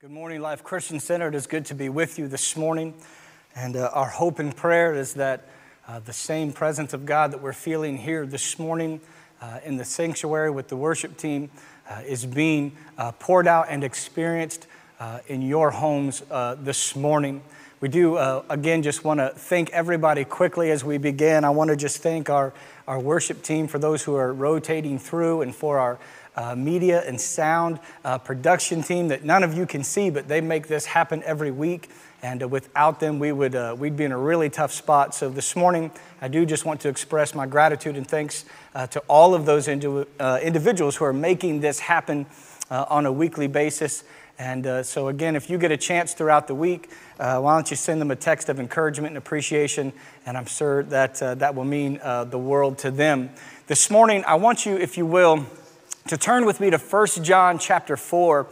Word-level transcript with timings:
Good 0.00 0.10
morning, 0.10 0.40
Life 0.40 0.64
Christian 0.64 0.98
Center. 0.98 1.28
It 1.28 1.34
is 1.34 1.46
good 1.46 1.66
to 1.66 1.74
be 1.74 1.90
with 1.90 2.18
you 2.18 2.26
this 2.26 2.56
morning. 2.56 2.94
And 3.54 3.76
uh, 3.76 3.90
our 3.92 4.08
hope 4.08 4.38
and 4.38 4.56
prayer 4.56 4.94
is 4.94 5.12
that 5.12 5.44
uh, 5.86 5.98
the 6.00 6.14
same 6.14 6.54
presence 6.54 6.94
of 6.94 7.04
God 7.04 7.32
that 7.32 7.42
we're 7.42 7.52
feeling 7.52 7.98
here 7.98 8.24
this 8.24 8.58
morning 8.58 9.02
uh, 9.42 9.60
in 9.62 9.76
the 9.76 9.84
sanctuary 9.84 10.50
with 10.50 10.68
the 10.68 10.76
worship 10.76 11.18
team 11.18 11.50
uh, 11.90 12.00
is 12.06 12.24
being 12.24 12.74
uh, 12.96 13.12
poured 13.12 13.46
out 13.46 13.66
and 13.68 13.84
experienced 13.84 14.66
uh, 15.00 15.18
in 15.26 15.42
your 15.42 15.70
homes 15.70 16.22
this 16.62 16.96
morning. 16.96 17.42
We 17.82 17.90
do, 17.90 18.16
again, 18.48 18.82
just 18.82 19.04
want 19.04 19.20
to 19.20 19.34
thank 19.36 19.68
everybody 19.70 20.24
quickly 20.24 20.70
as 20.70 20.82
we 20.82 20.96
begin. 20.96 21.44
I 21.44 21.50
want 21.50 21.68
to 21.68 21.76
just 21.76 21.98
thank 21.98 22.30
our, 22.30 22.54
our 22.88 22.98
worship 22.98 23.42
team 23.42 23.68
for 23.68 23.78
those 23.78 24.02
who 24.02 24.14
are 24.14 24.32
rotating 24.32 24.98
through 24.98 25.42
and 25.42 25.54
for 25.54 25.78
our 25.78 25.98
uh, 26.36 26.54
media 26.54 27.02
and 27.06 27.20
sound 27.20 27.80
uh, 28.04 28.18
production 28.18 28.82
team 28.82 29.08
that 29.08 29.24
none 29.24 29.42
of 29.42 29.54
you 29.54 29.66
can 29.66 29.82
see, 29.82 30.10
but 30.10 30.28
they 30.28 30.40
make 30.40 30.68
this 30.68 30.86
happen 30.86 31.22
every 31.24 31.50
week. 31.50 31.88
And 32.22 32.42
uh, 32.42 32.48
without 32.48 33.00
them, 33.00 33.18
we 33.18 33.32
would, 33.32 33.54
uh, 33.54 33.74
we'd 33.78 33.96
be 33.96 34.04
in 34.04 34.12
a 34.12 34.18
really 34.18 34.50
tough 34.50 34.72
spot. 34.72 35.14
So 35.14 35.30
this 35.30 35.56
morning, 35.56 35.90
I 36.20 36.28
do 36.28 36.44
just 36.44 36.64
want 36.64 36.80
to 36.82 36.88
express 36.88 37.34
my 37.34 37.46
gratitude 37.46 37.96
and 37.96 38.06
thanks 38.06 38.44
uh, 38.74 38.86
to 38.88 39.00
all 39.08 39.34
of 39.34 39.46
those 39.46 39.68
indi- 39.68 40.04
uh, 40.18 40.38
individuals 40.42 40.96
who 40.96 41.04
are 41.04 41.12
making 41.12 41.60
this 41.60 41.80
happen 41.80 42.26
on 42.70 43.04
a 43.04 43.10
weekly 43.10 43.48
basis. 43.48 44.04
And 44.38 44.86
so, 44.86 45.08
again, 45.08 45.34
if 45.34 45.50
you 45.50 45.58
get 45.58 45.72
a 45.72 45.76
chance 45.76 46.14
throughout 46.14 46.46
the 46.46 46.54
week, 46.54 46.88
why 47.16 47.40
don't 47.40 47.68
you 47.68 47.76
send 47.76 48.00
them 48.00 48.12
a 48.12 48.16
text 48.16 48.48
of 48.48 48.60
encouragement 48.60 49.10
and 49.10 49.18
appreciation? 49.18 49.92
And 50.24 50.38
I'm 50.38 50.46
sure 50.46 50.84
that 50.84 51.16
that 51.16 51.56
will 51.56 51.64
mean 51.64 51.94
the 52.30 52.38
world 52.38 52.78
to 52.78 52.92
them. 52.92 53.30
This 53.66 53.90
morning, 53.90 54.22
I 54.24 54.36
want 54.36 54.66
you, 54.66 54.76
if 54.76 54.96
you 54.96 55.04
will, 55.04 55.46
to 56.08 56.16
turn 56.16 56.44
with 56.44 56.60
me 56.60 56.70
to 56.70 56.78
1 56.78 57.06
John 57.22 57.58
chapter 57.58 57.96
4. 57.96 58.46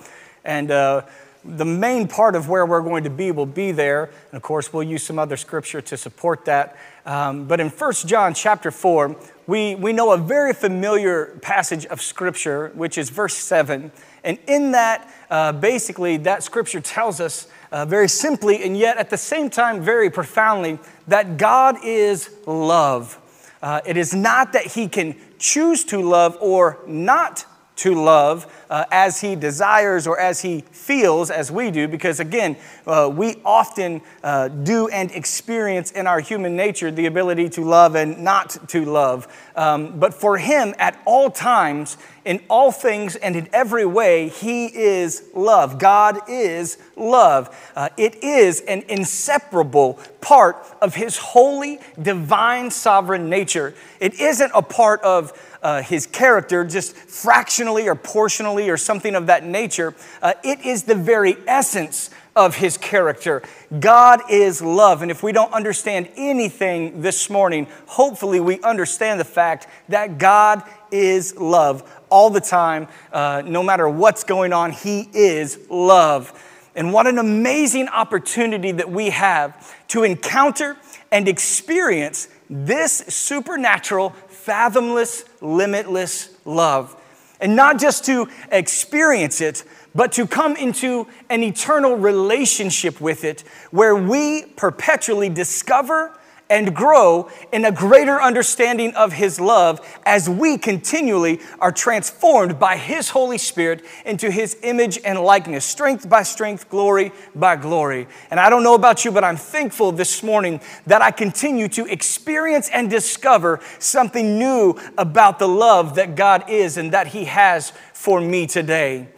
And 0.44 0.70
uh, 0.70 1.02
the 1.44 1.64
main 1.64 2.08
part 2.08 2.34
of 2.34 2.48
where 2.48 2.66
we're 2.66 2.82
going 2.82 3.04
to 3.04 3.10
be 3.10 3.30
will 3.30 3.46
be 3.46 3.72
there. 3.72 4.04
And 4.04 4.36
of 4.36 4.42
course, 4.42 4.72
we'll 4.72 4.82
use 4.82 5.02
some 5.02 5.18
other 5.18 5.36
scripture 5.36 5.80
to 5.80 5.96
support 5.96 6.44
that. 6.44 6.76
Um, 7.06 7.46
but 7.46 7.60
in 7.60 7.68
1 7.70 7.92
John 8.06 8.34
chapter 8.34 8.70
4, 8.70 9.16
we, 9.46 9.74
we 9.74 9.92
know 9.92 10.12
a 10.12 10.18
very 10.18 10.52
familiar 10.52 11.38
passage 11.40 11.86
of 11.86 12.02
scripture, 12.02 12.70
which 12.74 12.98
is 12.98 13.08
verse 13.08 13.36
7. 13.36 13.90
And 14.24 14.38
in 14.46 14.72
that, 14.72 15.10
uh, 15.30 15.52
basically, 15.52 16.18
that 16.18 16.42
scripture 16.42 16.80
tells 16.80 17.20
us 17.20 17.46
uh, 17.70 17.84
very 17.84 18.08
simply 18.08 18.62
and 18.64 18.76
yet 18.76 18.96
at 18.96 19.10
the 19.10 19.16
same 19.16 19.50
time 19.50 19.80
very 19.80 20.10
profoundly 20.10 20.78
that 21.06 21.36
God 21.36 21.76
is 21.84 22.30
love. 22.46 23.18
Uh, 23.62 23.80
it 23.86 23.96
is 23.96 24.14
not 24.14 24.52
that 24.52 24.66
He 24.66 24.88
can 24.88 25.16
choose 25.38 25.84
to 25.84 26.00
love 26.00 26.36
or 26.40 26.78
not 26.86 27.44
to 27.78 27.94
love 27.94 28.46
uh, 28.70 28.84
as 28.90 29.20
he 29.20 29.36
desires 29.36 30.06
or 30.06 30.18
as 30.18 30.42
he 30.42 30.60
feels, 30.72 31.30
as 31.30 31.50
we 31.50 31.70
do, 31.70 31.88
because 31.88 32.20
again, 32.20 32.56
uh, 32.86 33.10
we 33.12 33.36
often 33.44 34.00
uh, 34.22 34.48
do 34.48 34.88
and 34.88 35.10
experience 35.12 35.92
in 35.92 36.06
our 36.06 36.20
human 36.20 36.56
nature 36.56 36.90
the 36.90 37.06
ability 37.06 37.48
to 37.48 37.62
love 37.62 37.94
and 37.94 38.18
not 38.18 38.68
to 38.68 38.84
love. 38.84 39.26
Um, 39.54 39.98
but 39.98 40.12
for 40.12 40.38
him, 40.38 40.74
at 40.78 41.00
all 41.04 41.30
times, 41.30 41.96
in 42.24 42.40
all 42.50 42.70
things, 42.72 43.16
and 43.16 43.34
in 43.36 43.48
every 43.52 43.86
way, 43.86 44.28
he 44.28 44.66
is 44.66 45.22
love. 45.34 45.78
God 45.78 46.18
is 46.28 46.76
love. 46.96 47.56
Uh, 47.74 47.88
it 47.96 48.22
is 48.22 48.60
an 48.62 48.82
inseparable 48.88 49.98
part 50.20 50.56
of 50.82 50.94
his 50.94 51.16
holy, 51.16 51.78
divine, 52.00 52.70
sovereign 52.70 53.30
nature. 53.30 53.74
It 53.98 54.20
isn't 54.20 54.50
a 54.54 54.62
part 54.62 55.00
of 55.02 55.32
uh, 55.62 55.82
his 55.82 56.06
character 56.06 56.64
just 56.64 56.94
fractionally 56.94 57.88
or 57.88 57.94
portionally 57.94 58.70
or 58.70 58.76
something 58.76 59.14
of 59.14 59.26
that 59.26 59.44
nature. 59.44 59.94
Uh, 60.22 60.34
it 60.44 60.64
is 60.64 60.84
the 60.84 60.94
very 60.94 61.36
essence 61.46 62.10
of 62.36 62.54
his 62.54 62.78
character. 62.78 63.42
God 63.80 64.20
is 64.30 64.62
love. 64.62 65.02
And 65.02 65.10
if 65.10 65.24
we 65.24 65.32
don't 65.32 65.52
understand 65.52 66.08
anything 66.16 67.02
this 67.02 67.28
morning, 67.28 67.66
hopefully 67.86 68.38
we 68.38 68.60
understand 68.60 69.18
the 69.18 69.24
fact 69.24 69.66
that 69.88 70.18
God 70.18 70.62
is 70.92 71.36
love 71.36 71.82
all 72.10 72.30
the 72.30 72.40
time, 72.40 72.88
uh, 73.12 73.42
no 73.44 73.62
matter 73.62 73.88
what's 73.88 74.24
going 74.24 74.52
on, 74.52 74.70
he 74.72 75.08
is 75.12 75.58
love. 75.68 76.32
And 76.74 76.92
what 76.92 77.08
an 77.08 77.18
amazing 77.18 77.88
opportunity 77.88 78.70
that 78.70 78.88
we 78.88 79.10
have 79.10 79.76
to 79.88 80.04
encounter 80.04 80.76
and 81.10 81.26
experience 81.26 82.28
this 82.48 82.98
supernatural 83.08 84.14
fathomless, 84.44 85.24
limitless 85.40 86.30
love. 86.44 86.94
And 87.40 87.54
not 87.54 87.78
just 87.78 88.04
to 88.06 88.28
experience 88.50 89.40
it, 89.40 89.64
but 89.94 90.12
to 90.12 90.26
come 90.26 90.56
into 90.56 91.06
an 91.30 91.42
eternal 91.42 91.96
relationship 91.96 93.00
with 93.00 93.24
it 93.24 93.42
where 93.70 93.94
we 93.94 94.44
perpetually 94.56 95.28
discover 95.28 96.18
and 96.50 96.74
grow 96.74 97.30
in 97.52 97.64
a 97.64 97.72
greater 97.72 98.20
understanding 98.20 98.94
of 98.94 99.12
His 99.12 99.38
love 99.38 99.80
as 100.06 100.28
we 100.28 100.56
continually 100.56 101.40
are 101.60 101.72
transformed 101.72 102.58
by 102.58 102.76
His 102.76 103.10
Holy 103.10 103.38
Spirit 103.38 103.84
into 104.06 104.30
His 104.30 104.56
image 104.62 104.98
and 105.04 105.20
likeness, 105.20 105.64
strength 105.64 106.08
by 106.08 106.22
strength, 106.22 106.68
glory 106.70 107.12
by 107.34 107.56
glory. 107.56 108.06
And 108.30 108.40
I 108.40 108.50
don't 108.50 108.62
know 108.62 108.74
about 108.74 109.04
you, 109.04 109.12
but 109.12 109.24
I'm 109.24 109.36
thankful 109.36 109.92
this 109.92 110.22
morning 110.22 110.60
that 110.86 111.02
I 111.02 111.10
continue 111.10 111.68
to 111.68 111.86
experience 111.86 112.70
and 112.70 112.88
discover 112.88 113.60
something 113.78 114.38
new 114.38 114.74
about 114.96 115.38
the 115.38 115.48
love 115.48 115.96
that 115.96 116.16
God 116.16 116.48
is 116.48 116.76
and 116.76 116.92
that 116.92 117.08
He 117.08 117.24
has 117.26 117.72
for 117.92 118.20
me 118.20 118.46
today. 118.46 119.08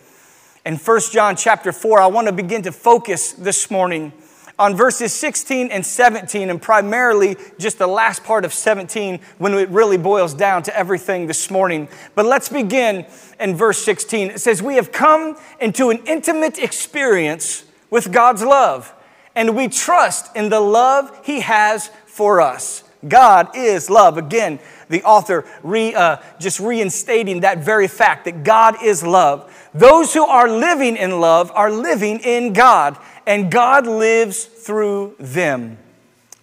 In 0.67 0.77
1 0.77 1.01
John 1.11 1.37
chapter 1.37 1.73
4, 1.73 2.01
I 2.01 2.07
want 2.09 2.27
to 2.27 2.33
begin 2.33 2.63
to 2.63 2.73
focus 2.73 3.33
this 3.33 3.71
morning 3.71 4.13
on 4.60 4.76
verses 4.76 5.12
16 5.15 5.71
and 5.71 5.84
17, 5.84 6.50
and 6.50 6.60
primarily 6.60 7.37
just 7.59 7.78
the 7.78 7.87
last 7.87 8.22
part 8.22 8.44
of 8.44 8.53
17 8.53 9.19
when 9.38 9.54
it 9.54 9.71
really 9.71 9.97
boils 9.97 10.34
down 10.34 10.62
to 10.62 10.76
everything 10.76 11.26
this 11.26 11.50
morning. 11.50 11.88
But 12.15 12.26
let's 12.26 12.50
begin 12.50 13.06
in 13.41 13.56
verse 13.56 13.78
16. 13.78 14.32
It 14.32 14.41
says, 14.41 14.62
We 14.62 14.75
have 14.75 14.93
come 14.93 15.38
into 15.60 15.88
an 15.88 16.00
intimate 16.06 16.59
experience 16.59 17.65
with 17.88 18.12
God's 18.12 18.43
love, 18.43 18.93
and 19.34 19.56
we 19.56 19.66
trust 19.66 20.37
in 20.37 20.50
the 20.50 20.60
love 20.60 21.22
He 21.25 21.41
has 21.41 21.88
for 22.04 22.42
us. 22.42 22.84
God 23.09 23.56
is 23.56 23.88
love. 23.88 24.19
Again, 24.19 24.59
the 24.91 25.03
author 25.04 25.47
re, 25.62 25.94
uh, 25.94 26.19
just 26.38 26.60
reinstating 26.60 27.41
that 27.41 27.59
very 27.59 27.88
fact 27.88 28.27
that 28.27 28.44
God 28.44 28.82
is 28.82 29.03
love. 29.03 29.50
Those 29.72 30.12
who 30.12 30.27
are 30.27 30.50
living 30.50 30.97
in 30.97 31.21
love 31.21 31.50
are 31.54 31.71
living 31.71 32.19
in 32.21 32.53
God, 32.53 32.98
and 33.27 33.51
God 33.51 33.87
lives 33.87 34.45
through 34.45 35.17
them. 35.19 35.79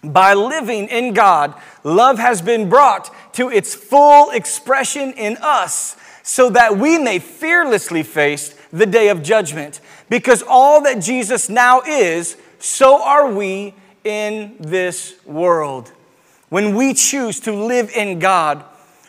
By 0.02 0.34
living 0.34 0.88
in 0.88 1.12
God, 1.12 1.54
love 1.82 2.18
has 2.18 2.40
been 2.40 2.68
brought 2.68 3.12
to 3.34 3.50
its 3.50 3.74
full 3.74 4.30
expression 4.30 5.12
in 5.12 5.36
us 5.38 5.96
so 6.22 6.50
that 6.50 6.76
we 6.76 6.98
may 6.98 7.18
fearlessly 7.18 8.02
face 8.02 8.54
the 8.72 8.86
day 8.86 9.08
of 9.08 9.22
judgment. 9.22 9.80
Because 10.08 10.42
all 10.42 10.82
that 10.82 11.02
Jesus 11.02 11.48
now 11.48 11.80
is, 11.80 12.36
so 12.58 13.02
are 13.02 13.30
we 13.30 13.74
in 14.04 14.56
this 14.60 15.14
world. 15.24 15.92
When 16.48 16.74
we 16.74 16.94
choose 16.94 17.40
to 17.40 17.52
live 17.52 17.90
in 17.90 18.18
God 18.18 18.64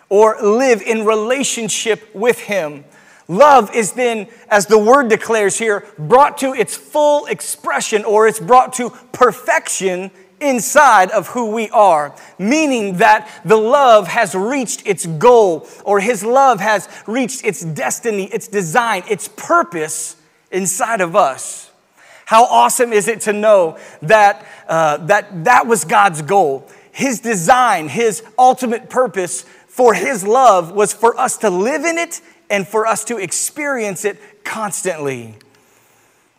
or 0.09 0.41
live 0.41 0.81
in 0.81 1.05
relationship 1.05 2.13
with 2.15 2.39
Him, 2.39 2.83
Love 3.29 3.73
is 3.75 3.93
then, 3.93 4.27
as 4.49 4.65
the 4.65 4.77
word 4.77 5.07
declares 5.07 5.59
here, 5.59 5.85
brought 5.99 6.39
to 6.39 6.51
its 6.51 6.75
full 6.75 7.27
expression 7.27 8.03
or 8.03 8.27
it's 8.27 8.39
brought 8.39 8.73
to 8.73 8.89
perfection 9.11 10.09
inside 10.41 11.11
of 11.11 11.27
who 11.27 11.51
we 11.51 11.69
are, 11.69 12.15
meaning 12.39 12.97
that 12.97 13.29
the 13.45 13.55
love 13.55 14.07
has 14.07 14.33
reached 14.33 14.81
its 14.87 15.05
goal 15.05 15.67
or 15.85 15.99
his 15.99 16.23
love 16.23 16.59
has 16.59 16.89
reached 17.05 17.45
its 17.45 17.63
destiny, 17.63 18.25
its 18.25 18.47
design, 18.47 19.03
its 19.07 19.27
purpose 19.27 20.15
inside 20.51 20.99
of 20.99 21.15
us. 21.15 21.69
How 22.25 22.45
awesome 22.45 22.93
is 22.93 23.07
it 23.07 23.21
to 23.21 23.33
know 23.33 23.77
that 24.01 24.43
uh, 24.67 24.97
that, 25.05 25.45
that 25.45 25.67
was 25.67 25.85
God's 25.85 26.23
goal? 26.23 26.67
His 26.91 27.19
design, 27.19 27.89
his 27.89 28.23
ultimate 28.39 28.89
purpose 28.89 29.43
for 29.67 29.93
his 29.93 30.23
love 30.23 30.71
was 30.71 30.93
for 30.93 31.19
us 31.19 31.37
to 31.37 31.51
live 31.51 31.85
in 31.85 31.99
it 31.99 32.21
and 32.49 32.67
for 32.67 32.85
us 32.85 33.03
to 33.05 33.17
experience 33.17 34.05
it 34.05 34.43
constantly. 34.43 35.35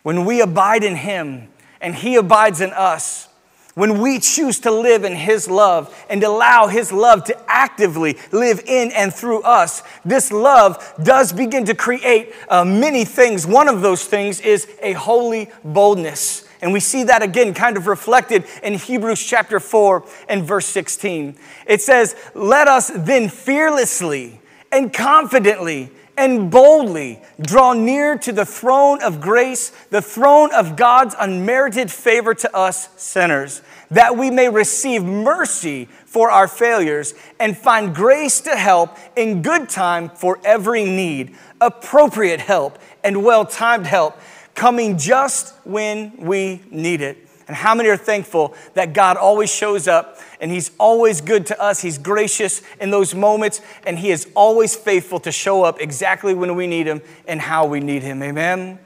When 0.02 0.24
we 0.24 0.40
abide 0.40 0.82
in 0.82 0.96
Him 0.96 1.48
and 1.80 1.94
He 1.94 2.16
abides 2.16 2.60
in 2.60 2.72
us, 2.72 3.28
when 3.74 4.00
we 4.00 4.18
choose 4.18 4.60
to 4.60 4.70
live 4.70 5.04
in 5.04 5.14
His 5.14 5.48
love 5.48 5.94
and 6.10 6.22
allow 6.22 6.66
His 6.66 6.92
love 6.92 7.24
to 7.24 7.36
actively 7.50 8.18
live 8.32 8.60
in 8.66 8.90
and 8.92 9.14
through 9.14 9.42
us, 9.42 9.82
this 10.04 10.32
love 10.32 10.94
does 11.02 11.32
begin 11.32 11.64
to 11.66 11.74
create 11.74 12.34
uh, 12.48 12.64
many 12.64 13.04
things. 13.04 13.46
One 13.46 13.68
of 13.68 13.80
those 13.80 14.04
things 14.04 14.40
is 14.40 14.68
a 14.82 14.92
holy 14.92 15.50
boldness. 15.64 16.46
And 16.62 16.72
we 16.72 16.80
see 16.80 17.04
that 17.04 17.22
again 17.22 17.54
kind 17.54 17.76
of 17.76 17.86
reflected 17.86 18.44
in 18.62 18.74
Hebrews 18.74 19.24
chapter 19.24 19.60
4 19.60 20.04
and 20.28 20.44
verse 20.44 20.66
16. 20.66 21.36
It 21.66 21.80
says, 21.80 22.16
Let 22.34 22.68
us 22.68 22.90
then 22.94 23.28
fearlessly 23.28 24.40
and 24.70 24.92
confidently 24.92 25.90
and 26.16 26.50
boldly 26.50 27.20
draw 27.40 27.72
near 27.72 28.18
to 28.18 28.32
the 28.32 28.44
throne 28.44 29.02
of 29.02 29.20
grace, 29.20 29.70
the 29.90 30.02
throne 30.02 30.52
of 30.54 30.76
God's 30.76 31.14
unmerited 31.18 31.90
favor 31.90 32.34
to 32.34 32.56
us 32.56 32.88
sinners, 33.00 33.62
that 33.90 34.16
we 34.16 34.30
may 34.30 34.48
receive 34.48 35.02
mercy 35.02 35.86
for 36.04 36.30
our 36.30 36.48
failures 36.48 37.14
and 37.38 37.56
find 37.56 37.94
grace 37.94 38.40
to 38.42 38.56
help 38.56 38.96
in 39.16 39.42
good 39.42 39.68
time 39.68 40.08
for 40.10 40.38
every 40.44 40.84
need, 40.84 41.34
appropriate 41.60 42.40
help 42.40 42.78
and 43.02 43.24
well 43.24 43.46
timed 43.46 43.86
help, 43.86 44.18
coming 44.54 44.98
just 44.98 45.54
when 45.64 46.12
we 46.18 46.60
need 46.70 47.00
it. 47.00 47.29
And 47.50 47.56
how 47.56 47.74
many 47.74 47.88
are 47.88 47.96
thankful 47.96 48.54
that 48.74 48.92
God 48.92 49.16
always 49.16 49.52
shows 49.52 49.88
up 49.88 50.20
and 50.40 50.52
He's 50.52 50.70
always 50.78 51.20
good 51.20 51.46
to 51.46 51.60
us? 51.60 51.82
He's 51.82 51.98
gracious 51.98 52.62
in 52.80 52.92
those 52.92 53.12
moments 53.12 53.60
and 53.84 53.98
He 53.98 54.12
is 54.12 54.28
always 54.36 54.76
faithful 54.76 55.18
to 55.18 55.32
show 55.32 55.64
up 55.64 55.80
exactly 55.80 56.32
when 56.32 56.54
we 56.54 56.68
need 56.68 56.86
Him 56.86 57.02
and 57.26 57.40
how 57.40 57.66
we 57.66 57.80
need 57.80 58.04
Him. 58.04 58.22
Amen. 58.22 58.78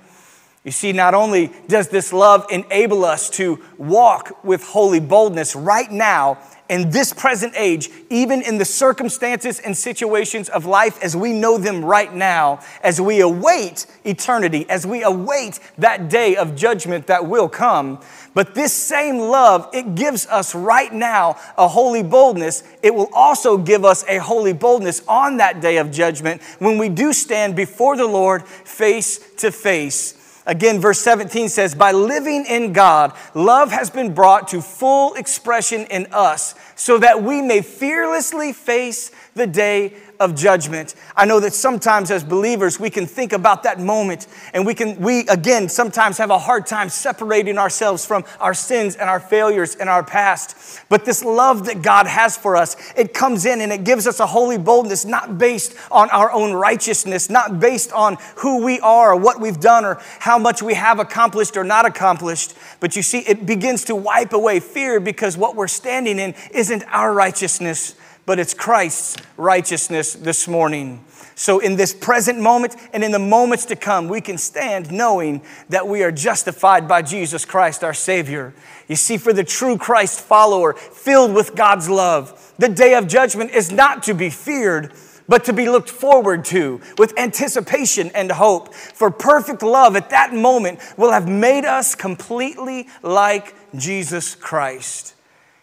You 0.64 0.70
see, 0.70 0.93
not 0.93 1.12
only 1.12 1.52
does 1.69 1.88
this 1.88 2.11
love 2.11 2.46
enable 2.50 3.05
us 3.05 3.28
to 3.31 3.62
walk 3.76 4.43
with 4.43 4.64
holy 4.64 4.99
boldness 4.99 5.55
right 5.55 5.93
now 5.93 6.38
in 6.69 6.90
this 6.90 7.12
present 7.12 7.55
age, 7.56 7.90
even 8.08 8.40
in 8.40 8.58
the 8.58 8.64
circumstances 8.64 9.61
and 9.61 9.76
situations 9.76 10.49
of 10.49 10.64
life 10.64 11.02
as 11.02 11.14
we 11.14 11.32
know 11.32 11.58
them 11.58 11.84
right 11.84 12.14
now, 12.14 12.61
as 12.82 13.00
we 13.00 13.20
await 13.20 13.87
eternity, 14.05 14.64
as 14.69 14.87
we 14.87 15.02
await 15.02 15.61
that 15.76 16.08
day 16.08 16.37
of 16.37 16.56
judgment 16.56 17.06
that 17.06 17.26
will 17.26 17.49
come. 17.49 18.00
But 18.32 18.55
this 18.55 18.72
same 18.72 19.19
love, 19.19 19.69
it 19.72 19.94
gives 19.94 20.26
us 20.26 20.55
right 20.55 20.93
now 20.93 21.38
a 21.58 21.69
holy 21.69 22.02
boldness. 22.02 22.62
It 22.82 22.94
will 22.94 23.11
also 23.12 23.58
give 23.58 23.84
us 23.84 24.05
a 24.08 24.19
holy 24.19 24.52
boldness 24.52 25.02
on 25.06 25.37
that 25.37 25.61
day 25.61 25.76
of 25.76 25.90
judgment 25.90 26.43
when 26.58 26.78
we 26.78 26.88
do 26.88 27.12
stand 27.12 27.55
before 27.55 27.96
the 27.96 28.06
Lord 28.06 28.44
face 28.46 29.19
to 29.37 29.52
face. 29.52 30.24
Again, 30.46 30.81
verse 30.81 31.00
17 31.00 31.49
says, 31.49 31.75
By 31.75 31.93
living 31.93 32.44
in 32.46 32.73
God, 32.73 33.14
love 33.32 33.70
has 33.73 33.88
been 33.88 34.12
brought 34.12 34.49
to 34.49 34.61
full 34.61 35.14
expression 35.14 35.87
in 35.87 36.06
us 36.12 36.55
so 36.76 36.99
that 36.99 37.23
we 37.23 37.43
may 37.43 37.62
fearlessly 37.62 38.53
face 38.53 39.11
the 39.35 39.47
day 39.47 39.94
of 40.21 40.35
judgment. 40.35 40.94
I 41.17 41.25
know 41.25 41.41
that 41.41 41.53
sometimes 41.53 42.11
as 42.11 42.25
believers, 42.25 42.79
we 42.79 42.91
can 42.91 43.06
think 43.06 43.32
about 43.32 43.65
that 43.65 43.81
moment 43.81 44.26
and 44.53 44.65
we 44.65 44.75
can, 44.75 45.00
we 45.00 45.26
again, 45.29 45.69
sometimes 45.69 46.19
have 46.19 46.31
a 46.31 46.38
hard 46.38 46.67
time 46.67 46.88
separating 46.88 47.59
ourselves 47.59 48.06
from 48.06 48.25
our 48.41 48.55
sins 48.55 48.97
and 48.97 49.09
our 49.09 49.21
failures 49.21 49.75
in 49.75 49.88
our 49.88 50.03
past. 50.03 50.81
But 50.88 51.05
this 51.05 51.25
love 51.25 51.67
that 51.67 51.82
God 51.82 52.06
has 52.06 52.37
for 52.37 52.56
us, 52.56 52.76
it 52.97 53.12
comes 53.12 53.44
in 53.44 53.61
and 53.61 53.73
it 53.73 53.85
gives 53.85 54.06
us 54.06 54.21
a 54.21 54.26
holy 54.26 54.59
boldness, 54.59 55.05
not 55.05 55.38
based 55.38 55.75
on 55.91 56.11
our 56.11 56.31
own 56.32 56.53
righteousness, 56.53 57.29
not 57.29 57.61
based 57.61 57.93
on 57.93 58.17
who 58.37 58.65
we 58.65 58.81
are 58.81 59.12
or 59.12 59.17
what 59.17 59.41
we've 59.41 59.61
done 59.61 59.85
or 59.85 60.00
how 60.21 60.38
much 60.38 60.62
we 60.62 60.75
have 60.75 60.99
accomplished 60.99 61.56
or 61.56 61.65
not 61.65 61.87
accomplished. 61.87 62.55
But 62.81 62.97
you 62.97 63.03
see, 63.03 63.21
it 63.21 63.47
begins 63.47 63.85
to 63.85 63.97
wipe 63.97 64.32
away 64.32 64.61
fear 64.61 65.00
because 65.00 65.37
what 65.37 65.56
we're 65.56 65.69
standing 65.69 66.19
in 66.19 66.35
isn't 66.53 66.74
our 66.82 67.15
righteousness 67.15 67.94
but 68.26 68.38
it's 68.38 68.55
Christ's 68.55 69.17
righteousness 69.37 70.15
this 70.15 70.49
morning. 70.49 71.05
So, 71.37 71.59
in 71.59 71.76
this 71.76 71.93
present 71.93 72.38
moment 72.38 72.76
and 72.93 73.03
in 73.03 73.11
the 73.11 73.19
moments 73.19 73.67
to 73.67 73.76
come, 73.76 74.09
we 74.09 74.21
can 74.21 74.38
stand 74.38 74.93
knowing 74.93 75.43
that 75.69 75.88
we 75.88 76.03
are 76.05 76.12
justified 76.12 76.87
by 76.87 77.03
Jesus 77.03 77.44
Christ, 77.44 77.82
our 77.82 77.94
Savior. 77.94 78.55
You 78.88 78.97
see, 78.97 79.19
for 79.19 79.32
the 79.32 79.43
true 79.43 79.76
Christ 79.76 80.21
follower, 80.21 80.75
filled 80.75 81.35
with 81.35 81.56
God's 81.56 81.91
love, 81.91 82.55
the 82.59 82.69
day 82.69 82.94
of 82.94 83.09
judgment 83.09 83.50
is 83.50 83.73
not 83.73 84.05
to 84.05 84.15
be 84.15 84.31
feared, 84.31 84.93
but 85.26 85.44
to 85.47 85.53
be 85.53 85.69
looked 85.69 85.91
forward 85.91 86.44
to 86.47 86.81
with 86.99 87.19
anticipation 87.19 88.12
and 88.15 88.31
hope. 88.31 88.73
For 88.73 89.11
perfect 89.11 89.62
love 89.62 89.97
at 89.97 90.11
that 90.11 90.32
moment 90.32 90.79
will 90.97 91.11
have 91.11 91.29
made 91.29 91.65
us 91.65 91.97
completely 91.97 92.87
like 93.03 93.55
Jesus 93.75 94.37
Christ. 94.37 95.13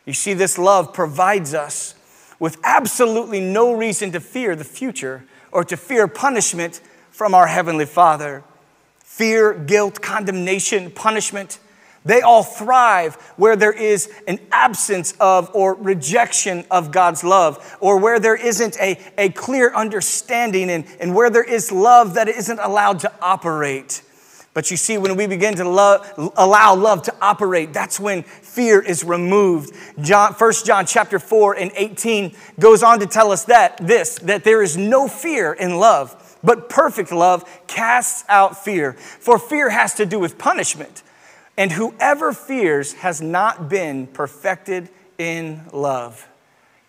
You 0.06 0.14
see, 0.14 0.34
this 0.34 0.58
love 0.58 0.94
provides 0.94 1.54
us 1.54 1.96
with 2.40 2.58
absolutely 2.64 3.40
no 3.40 3.74
reason 3.74 4.12
to 4.14 4.20
fear 4.20 4.56
the 4.56 4.64
future 4.64 5.26
or 5.52 5.64
to 5.64 5.78
fear 5.78 6.08
punishment 6.08 6.82
from 7.12 7.36
our 7.36 7.48
Heavenly 7.48 7.86
Father. 7.86 8.44
Fear, 9.00 9.54
guilt, 9.54 10.02
condemnation, 10.02 10.90
punishment, 10.90 11.60
they 12.04 12.22
all 12.22 12.44
thrive 12.44 13.16
where 13.38 13.56
there 13.56 13.72
is 13.72 14.12
an 14.28 14.40
absence 14.52 15.14
of 15.20 15.52
or 15.54 15.76
rejection 15.76 16.66
of 16.72 16.92
God's 16.92 17.24
love, 17.24 17.78
or 17.80 18.00
where 18.00 18.20
there 18.20 18.36
isn't 18.36 18.76
a, 18.80 19.00
a 19.18 19.30
clear 19.30 19.72
understanding 19.74 20.72
and, 20.72 20.86
and 21.00 21.14
where 21.14 21.30
there 21.30 21.44
is 21.44 21.72
love 21.72 22.16
that 22.16 22.28
isn't 22.28 22.60
allowed 22.60 23.00
to 23.02 23.12
operate. 23.22 24.02
But 24.54 24.70
you 24.70 24.76
see, 24.76 24.98
when 24.98 25.16
we 25.16 25.28
begin 25.28 25.56
to 25.56 25.68
love, 25.68 26.12
allow 26.36 26.76
love 26.76 27.04
to 27.04 27.16
operate, 27.22 27.72
that's 27.72 28.00
when 28.00 28.24
fear 28.24 28.82
is 28.82 29.04
removed. 29.04 29.74
John, 30.02 30.34
1 30.34 30.54
John 30.66 30.86
chapter 30.86 31.20
4 31.20 31.56
and 31.56 31.72
18 31.76 32.36
goes 32.60 32.84
on 32.84 33.00
to 33.00 33.06
tell 33.06 33.32
us 33.32 33.46
that 33.46 33.78
this, 33.78 34.20
that 34.20 34.44
there 34.44 34.62
is 34.62 34.76
no 34.76 35.08
fear 35.08 35.54
in 35.54 35.78
love, 35.78 36.38
but 36.44 36.68
perfect 36.70 37.14
love 37.14 37.50
casts 37.68 38.26
out 38.28 38.62
fear. 38.62 38.94
For 38.94 39.40
fear 39.40 39.70
has 39.70 39.94
to 39.96 40.06
do 40.06 40.20
with 40.20 40.38
punishment. 40.38 41.02
And 41.58 41.72
whoever 41.72 42.34
fears 42.34 42.94
has 42.94 43.22
not 43.22 43.70
been 43.70 44.08
perfected 44.08 44.90
in 45.18 45.62
love. 45.72 46.28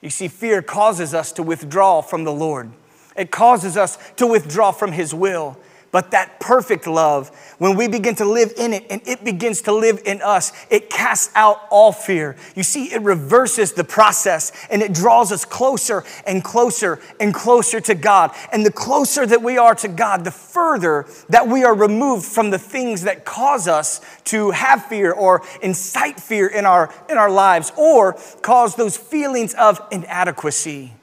You 0.00 0.10
see, 0.10 0.26
fear 0.26 0.62
causes 0.62 1.14
us 1.14 1.30
to 1.32 1.44
withdraw 1.44 2.00
from 2.00 2.24
the 2.24 2.32
Lord. 2.32 2.72
It 3.16 3.30
causes 3.30 3.76
us 3.76 3.98
to 4.16 4.26
withdraw 4.26 4.72
from 4.72 4.92
His 4.92 5.14
will. 5.14 5.56
But 5.92 6.12
that 6.12 6.40
perfect 6.40 6.86
love, 6.86 7.28
when 7.58 7.76
we 7.76 7.86
begin 7.86 8.14
to 8.14 8.24
live 8.24 8.54
in 8.56 8.72
it 8.72 8.86
and 8.88 9.02
it 9.06 9.22
begins 9.26 9.60
to 9.62 9.72
live 9.72 10.00
in 10.06 10.22
us, 10.22 10.50
it 10.70 10.88
casts 10.88 11.30
out 11.34 11.60
all 11.70 11.92
fear. 11.92 12.34
You 12.56 12.62
see, 12.62 12.86
it 12.94 13.02
reverses 13.02 13.74
the 13.74 13.84
process 13.84 14.52
and 14.70 14.80
it 14.80 14.94
draws 14.94 15.30
us 15.30 15.44
closer 15.44 16.02
and 16.26 16.42
closer 16.42 16.98
and 17.20 17.34
closer 17.34 17.78
to 17.82 17.94
God. 17.94 18.30
And 18.52 18.64
the 18.64 18.72
closer 18.72 19.26
that 19.26 19.42
we 19.42 19.58
are 19.58 19.74
to 19.76 19.88
God, 19.88 20.24
the 20.24 20.30
further 20.30 21.06
that 21.28 21.46
we 21.46 21.62
are 21.62 21.74
removed 21.74 22.24
from 22.24 22.48
the 22.48 22.58
things 22.58 23.02
that 23.02 23.26
cause 23.26 23.68
us 23.68 24.00
to 24.24 24.50
have 24.52 24.86
fear 24.86 25.12
or 25.12 25.42
incite 25.60 26.18
fear 26.18 26.46
in 26.46 26.64
our, 26.64 26.90
in 27.10 27.18
our 27.18 27.30
lives 27.30 27.70
or 27.76 28.14
cause 28.40 28.76
those 28.76 28.96
feelings 28.96 29.52
of 29.54 29.78
inadequacy. 29.90 30.94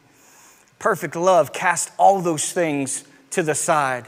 Perfect 0.79 1.15
love 1.15 1.53
casts 1.53 1.91
all 1.99 2.21
those 2.21 2.51
things 2.51 3.03
to 3.29 3.43
the 3.43 3.53
side. 3.53 4.07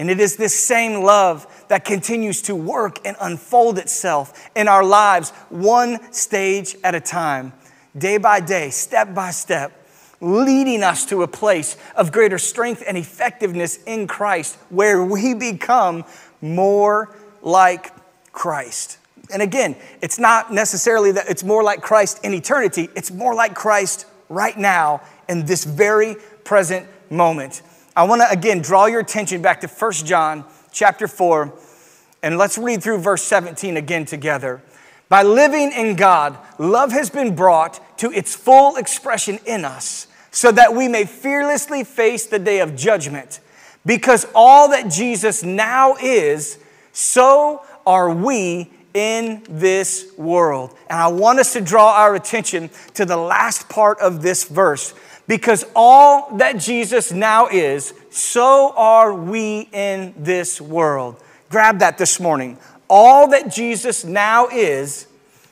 And 0.00 0.08
it 0.08 0.18
is 0.18 0.36
this 0.36 0.58
same 0.58 1.02
love 1.02 1.46
that 1.68 1.84
continues 1.84 2.40
to 2.42 2.56
work 2.56 3.00
and 3.04 3.18
unfold 3.20 3.76
itself 3.76 4.48
in 4.56 4.66
our 4.66 4.82
lives, 4.82 5.28
one 5.50 6.10
stage 6.10 6.74
at 6.82 6.94
a 6.94 7.00
time, 7.00 7.52
day 7.98 8.16
by 8.16 8.40
day, 8.40 8.70
step 8.70 9.14
by 9.14 9.30
step, 9.30 9.86
leading 10.22 10.82
us 10.82 11.04
to 11.04 11.22
a 11.22 11.28
place 11.28 11.76
of 11.96 12.12
greater 12.12 12.38
strength 12.38 12.82
and 12.88 12.96
effectiveness 12.96 13.76
in 13.84 14.06
Christ 14.06 14.56
where 14.70 15.04
we 15.04 15.34
become 15.34 16.06
more 16.40 17.14
like 17.42 17.92
Christ. 18.32 18.96
And 19.30 19.42
again, 19.42 19.76
it's 20.00 20.18
not 20.18 20.50
necessarily 20.50 21.12
that 21.12 21.28
it's 21.28 21.44
more 21.44 21.62
like 21.62 21.82
Christ 21.82 22.24
in 22.24 22.32
eternity, 22.32 22.88
it's 22.96 23.10
more 23.10 23.34
like 23.34 23.54
Christ 23.54 24.06
right 24.30 24.56
now 24.56 25.02
in 25.28 25.44
this 25.44 25.64
very 25.64 26.16
present 26.42 26.86
moment. 27.10 27.60
I 28.00 28.04
want 28.04 28.22
to 28.22 28.30
again 28.30 28.62
draw 28.62 28.86
your 28.86 29.00
attention 29.00 29.42
back 29.42 29.60
to 29.60 29.68
1 29.68 29.92
John 29.92 30.46
chapter 30.72 31.06
4, 31.06 31.52
and 32.22 32.38
let's 32.38 32.56
read 32.56 32.82
through 32.82 33.00
verse 33.00 33.22
17 33.24 33.76
again 33.76 34.06
together. 34.06 34.62
By 35.10 35.22
living 35.22 35.70
in 35.70 35.96
God, 35.96 36.38
love 36.56 36.92
has 36.92 37.10
been 37.10 37.36
brought 37.36 37.98
to 37.98 38.10
its 38.10 38.34
full 38.34 38.76
expression 38.76 39.38
in 39.44 39.66
us, 39.66 40.06
so 40.30 40.50
that 40.50 40.74
we 40.74 40.88
may 40.88 41.04
fearlessly 41.04 41.84
face 41.84 42.24
the 42.24 42.38
day 42.38 42.60
of 42.60 42.74
judgment. 42.74 43.40
Because 43.84 44.26
all 44.34 44.70
that 44.70 44.90
Jesus 44.90 45.42
now 45.42 45.96
is, 45.96 46.58
so 46.92 47.62
are 47.86 48.10
we 48.10 48.70
in 48.94 49.42
this 49.46 50.10
world. 50.16 50.74
And 50.88 50.98
I 50.98 51.08
want 51.08 51.38
us 51.38 51.52
to 51.52 51.60
draw 51.60 51.96
our 51.96 52.14
attention 52.14 52.70
to 52.94 53.04
the 53.04 53.18
last 53.18 53.68
part 53.68 54.00
of 54.00 54.22
this 54.22 54.44
verse 54.44 54.94
because 55.30 55.64
all 55.76 56.36
that 56.38 56.58
Jesus 56.58 57.12
now 57.12 57.46
is, 57.46 57.94
so 58.10 58.74
are 58.76 59.14
we 59.14 59.68
in 59.70 60.12
this 60.16 60.60
world. 60.60 61.22
Grab 61.50 61.78
that 61.78 61.98
this 61.98 62.18
morning. 62.18 62.58
All 62.88 63.28
that 63.28 63.48
Jesus 63.52 64.04
now 64.04 64.48
is, 64.48 65.06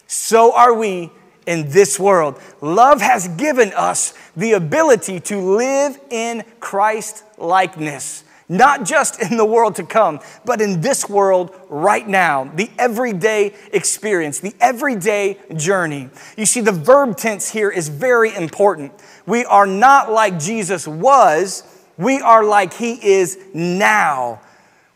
so 0.09 0.53
are 0.53 0.75
we 0.75 1.13
in 1.47 1.71
this 1.71 1.97
world. 1.97 2.41
Love 2.61 3.01
has 3.01 3.29
given 3.29 3.73
us 3.75 4.15
the 4.37 4.55
ability 4.55 5.21
to 5.21 5.39
live 5.39 6.01
in 6.11 6.43
Christ 6.59 7.23
likeness 7.39 8.25
not 8.49 8.85
just 8.85 9.21
in 9.21 9.37
the 9.37 9.45
world 9.45 9.77
to 9.77 9.85
come, 9.85 10.21
but 10.45 10.61
in 10.61 10.81
this 10.81 11.09
world 11.09 11.55
right 11.69 12.07
now, 12.07 12.45
the 12.55 12.71
everyday 12.79 13.55
experience, 13.73 14.41
the 14.41 14.55
everyday 14.61 15.39
journey. 15.55 16.09
You 16.37 16.47
see, 16.47 16.61
the 16.61 16.73
verb 16.73 17.17
tense 17.17 17.51
here 17.51 17.71
is 17.71 17.89
very 17.89 18.35
important. 18.35 18.93
We 19.27 19.45
are 19.45 19.67
not 19.67 20.11
like 20.11 20.39
Jesus 20.39 20.89
was 20.89 21.63
We 21.99 22.21
are 22.21 22.45
like 22.45 22.73
He 22.75 22.93
is 22.93 23.39
now. 23.53 24.41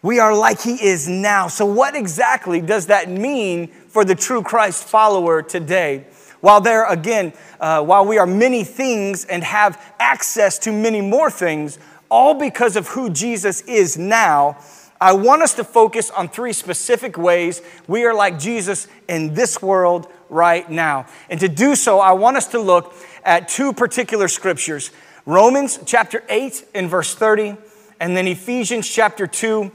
We 0.02 0.20
are 0.20 0.34
like 0.34 0.60
He 0.60 0.74
is 0.74 1.08
now. 1.08 1.48
So, 1.48 1.66
what 1.66 1.96
exactly 1.96 2.60
does 2.60 2.86
that 2.86 3.10
mean 3.10 3.66
for 3.66 4.04
the 4.04 4.14
true 4.14 4.42
Christ 4.42 4.84
follower 4.84 5.42
today? 5.42 6.06
While 6.40 6.60
there, 6.60 6.86
again, 6.86 7.32
uh, 7.60 7.84
while 7.84 8.04
we 8.04 8.18
are 8.18 8.26
many 8.26 8.64
things 8.64 9.24
and 9.24 9.44
have 9.44 9.80
access 10.00 10.58
to 10.60 10.72
many 10.72 11.00
more 11.00 11.30
things, 11.30 11.78
all 12.12 12.34
because 12.34 12.76
of 12.76 12.88
who 12.88 13.08
Jesus 13.08 13.62
is 13.62 13.96
now, 13.96 14.58
I 15.00 15.14
want 15.14 15.40
us 15.40 15.54
to 15.54 15.64
focus 15.64 16.10
on 16.10 16.28
three 16.28 16.52
specific 16.52 17.16
ways 17.16 17.62
we 17.88 18.04
are 18.04 18.14
like 18.14 18.38
Jesus 18.38 18.86
in 19.08 19.32
this 19.32 19.62
world 19.62 20.06
right 20.28 20.70
now. 20.70 21.06
And 21.30 21.40
to 21.40 21.48
do 21.48 21.74
so, 21.74 22.00
I 22.00 22.12
want 22.12 22.36
us 22.36 22.48
to 22.48 22.60
look 22.60 22.94
at 23.24 23.48
two 23.48 23.72
particular 23.72 24.28
scriptures 24.28 24.90
Romans 25.24 25.78
chapter 25.86 26.22
8 26.28 26.66
and 26.74 26.90
verse 26.90 27.14
30, 27.14 27.56
and 27.98 28.16
then 28.16 28.26
Ephesians 28.26 28.88
chapter 28.88 29.26
2 29.26 29.72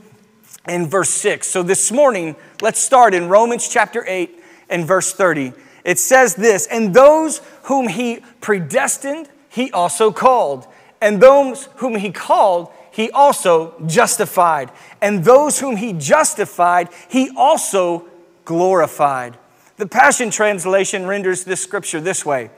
and 0.66 0.92
verse 0.92 1.10
6. 1.10 1.48
So 1.48 1.64
this 1.64 1.92
morning, 1.92 2.36
let's 2.62 2.80
start 2.80 3.14
in 3.14 3.30
Romans 3.30 3.68
chapter 3.68 4.04
8 4.06 4.44
and 4.70 4.86
verse 4.86 5.12
30. 5.12 5.54
It 5.84 5.98
says 5.98 6.36
this, 6.36 6.68
and 6.68 6.94
those 6.94 7.42
whom 7.64 7.88
he 7.88 8.20
predestined, 8.42 9.28
he 9.50 9.72
also 9.72 10.12
called. 10.12 10.68
And 11.02 11.22
those 11.22 11.70
whom 11.76 11.96
he 11.96 12.12
called, 12.12 12.72
he 12.92 13.12
also 13.12 13.76
justified. 13.86 14.72
And 15.02 15.24
those 15.24 15.60
whom 15.60 15.76
he 15.76 15.94
justified, 15.94 16.90
he 17.10 17.30
also 17.36 18.08
glorified. 18.46 19.38
The 19.78 19.88
Passion 19.88 20.32
Translation 20.32 21.06
renders 21.06 21.44
this 21.44 21.62
scripture 21.62 22.02
this 22.02 22.26
way 22.26 22.50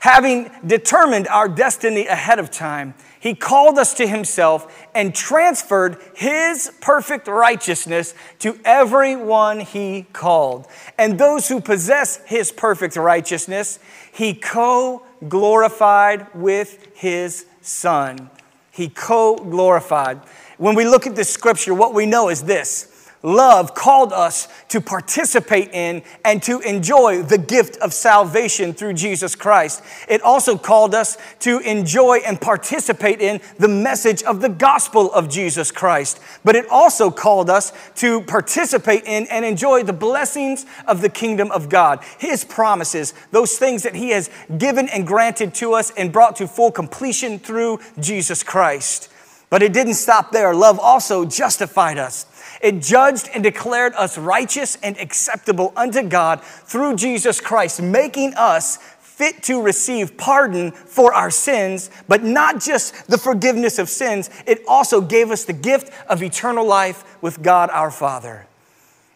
Having 0.00 0.50
determined 0.66 1.28
our 1.28 1.48
destiny 1.48 2.06
ahead 2.06 2.38
of 2.38 2.50
time, 2.50 2.94
he 3.20 3.36
called 3.36 3.78
us 3.78 3.94
to 3.94 4.06
himself 4.06 4.88
and 4.96 5.14
transferred 5.14 5.96
his 6.16 6.72
perfect 6.80 7.28
righteousness 7.28 8.14
to 8.40 8.58
everyone 8.64 9.60
he 9.60 10.06
called. 10.12 10.66
And 10.98 11.20
those 11.20 11.46
who 11.46 11.60
possess 11.60 12.16
his 12.26 12.50
perfect 12.50 12.96
righteousness, 12.96 13.78
he 14.10 14.34
co 14.34 15.06
glorified 15.28 16.34
with 16.34 16.88
his 16.94 17.46
son. 17.62 18.30
He 18.70 18.88
co 18.88 19.36
glorified. 19.36 20.18
When 20.58 20.74
we 20.74 20.84
look 20.84 21.06
at 21.06 21.16
this 21.16 21.30
scripture, 21.30 21.74
what 21.74 21.94
we 21.94 22.06
know 22.06 22.28
is 22.28 22.42
this 22.42 22.91
love 23.22 23.74
called 23.74 24.12
us 24.12 24.48
to 24.68 24.80
participate 24.80 25.70
in 25.72 26.02
and 26.24 26.42
to 26.42 26.60
enjoy 26.60 27.22
the 27.22 27.38
gift 27.38 27.76
of 27.78 27.92
salvation 27.92 28.72
through 28.72 28.94
Jesus 28.94 29.34
Christ. 29.34 29.82
It 30.08 30.22
also 30.22 30.58
called 30.58 30.94
us 30.94 31.16
to 31.40 31.60
enjoy 31.60 32.18
and 32.26 32.40
participate 32.40 33.20
in 33.20 33.40
the 33.58 33.68
message 33.68 34.22
of 34.22 34.40
the 34.40 34.48
gospel 34.48 35.12
of 35.12 35.28
Jesus 35.28 35.70
Christ. 35.70 36.20
But 36.44 36.56
it 36.56 36.68
also 36.68 37.10
called 37.10 37.50
us 37.50 37.72
to 37.96 38.22
participate 38.22 39.04
in 39.04 39.26
and 39.28 39.44
enjoy 39.44 39.82
the 39.82 39.92
blessings 39.92 40.66
of 40.86 41.00
the 41.00 41.08
kingdom 41.08 41.50
of 41.52 41.68
God, 41.68 42.02
His 42.18 42.44
promises, 42.44 43.14
those 43.30 43.58
things 43.58 43.82
that 43.82 43.94
He 43.94 44.10
has 44.10 44.30
given 44.58 44.88
and 44.88 45.06
granted 45.06 45.54
to 45.54 45.74
us 45.74 45.90
and 45.96 46.12
brought 46.12 46.36
to 46.36 46.48
full 46.48 46.72
completion 46.72 47.38
through 47.38 47.78
Jesus 48.00 48.42
Christ. 48.42 49.11
But 49.52 49.62
it 49.62 49.74
didn't 49.74 49.94
stop 49.94 50.32
there. 50.32 50.54
Love 50.54 50.80
also 50.80 51.26
justified 51.26 51.98
us. 51.98 52.24
It 52.62 52.80
judged 52.80 53.28
and 53.34 53.42
declared 53.42 53.92
us 53.96 54.16
righteous 54.16 54.78
and 54.82 54.96
acceptable 54.96 55.74
unto 55.76 56.02
God 56.02 56.42
through 56.42 56.96
Jesus 56.96 57.38
Christ, 57.38 57.82
making 57.82 58.32
us 58.32 58.78
fit 58.98 59.42
to 59.42 59.60
receive 59.60 60.16
pardon 60.16 60.70
for 60.70 61.12
our 61.12 61.30
sins, 61.30 61.90
but 62.08 62.24
not 62.24 62.62
just 62.62 63.08
the 63.08 63.18
forgiveness 63.18 63.78
of 63.78 63.90
sins, 63.90 64.30
it 64.46 64.62
also 64.66 65.02
gave 65.02 65.30
us 65.30 65.44
the 65.44 65.52
gift 65.52 65.92
of 66.08 66.22
eternal 66.22 66.66
life 66.66 67.20
with 67.20 67.42
God 67.42 67.68
our 67.74 67.90
Father. 67.90 68.46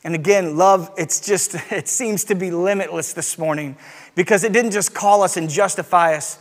And 0.05 0.15
again, 0.15 0.59
love, 0.59 0.91
it's 0.99 1.19
just, 1.19 1.55
it 1.73 1.89
seems 1.89 2.25
to 2.25 2.35
be 2.35 2.51
limitless 2.51 3.15
this 3.15 3.39
morning 3.39 3.75
because 4.15 4.45
it 4.45 4.53
didn't 4.53 4.73
just 4.73 4.93
call 4.93 5.23
us 5.23 5.39
and 5.39 5.49
justify 5.49 6.15
us, 6.15 6.39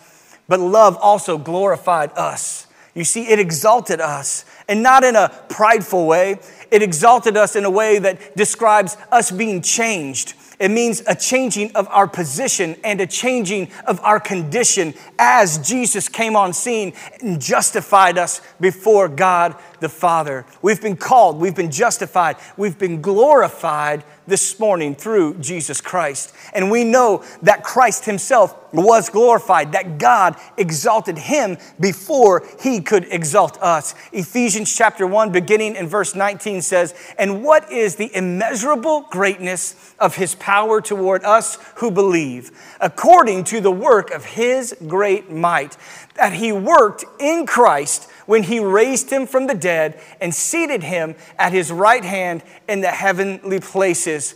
but 0.49 0.59
love 0.59 0.97
also 1.01 1.37
glorified 1.37 2.11
us. 2.17 2.64
You 2.95 3.03
see, 3.03 3.27
it 3.27 3.39
exalted 3.39 3.99
us, 3.99 4.45
and 4.69 4.81
not 4.81 5.03
in 5.03 5.17
a 5.17 5.29
prideful 5.49 6.07
way. 6.07 6.39
It 6.75 6.83
exalted 6.83 7.37
us 7.37 7.55
in 7.55 7.63
a 7.63 7.69
way 7.69 7.99
that 7.99 8.35
describes 8.35 8.97
us 9.09 9.31
being 9.31 9.61
changed. 9.61 10.33
It 10.59 10.71
means 10.71 11.01
a 11.07 11.15
changing 11.15 11.71
of 11.73 11.87
our 11.87 12.05
position 12.05 12.75
and 12.83 12.99
a 12.99 13.07
changing 13.07 13.69
of 13.87 14.01
our 14.01 14.19
condition 14.19 14.93
as 15.17 15.57
Jesus 15.65 16.09
came 16.09 16.35
on 16.35 16.51
scene 16.51 16.91
and 17.21 17.39
justified 17.39 18.17
us 18.17 18.41
before 18.59 19.07
God 19.07 19.55
the 19.79 19.89
Father. 19.89 20.45
We've 20.61 20.81
been 20.81 20.97
called, 20.97 21.39
we've 21.39 21.55
been 21.55 21.71
justified, 21.71 22.37
we've 22.57 22.77
been 22.77 23.01
glorified 23.01 24.03
this 24.27 24.59
morning 24.59 24.95
through 24.95 25.35
Jesus 25.35 25.81
Christ. 25.81 26.33
And 26.53 26.71
we 26.71 26.83
know 26.83 27.23
that 27.43 27.63
Christ 27.63 28.05
Himself 28.05 28.73
was 28.73 29.09
glorified, 29.09 29.73
that 29.73 29.97
God 29.97 30.35
exalted 30.57 31.17
Him 31.17 31.57
before 31.79 32.43
He 32.61 32.81
could 32.81 33.05
exalt 33.11 33.61
us. 33.61 33.93
Ephesians 34.11 34.75
chapter 34.75 35.05
1, 35.05 35.31
beginning 35.31 35.75
in 35.75 35.87
verse 35.87 36.15
19 36.15 36.61
says, 36.65 36.93
And 37.17 37.43
what 37.43 37.71
is 37.71 37.95
the 37.95 38.15
immeasurable 38.15 39.07
greatness 39.09 39.93
of 39.99 40.15
His 40.15 40.35
power 40.35 40.81
toward 40.81 41.23
us 41.23 41.57
who 41.75 41.91
believe, 41.91 42.51
according 42.81 43.45
to 43.45 43.61
the 43.61 43.71
work 43.71 44.11
of 44.11 44.25
His 44.25 44.75
great 44.87 45.31
might, 45.31 45.77
that 46.15 46.33
He 46.33 46.51
worked 46.51 47.05
in 47.19 47.45
Christ? 47.45 48.09
when 48.25 48.43
he 48.43 48.59
raised 48.59 49.09
him 49.11 49.27
from 49.27 49.47
the 49.47 49.53
dead 49.53 49.99
and 50.19 50.33
seated 50.33 50.83
him 50.83 51.15
at 51.37 51.51
his 51.51 51.71
right 51.71 52.03
hand 52.03 52.43
in 52.67 52.81
the 52.81 52.89
heavenly 52.89 53.59
places, 53.59 54.35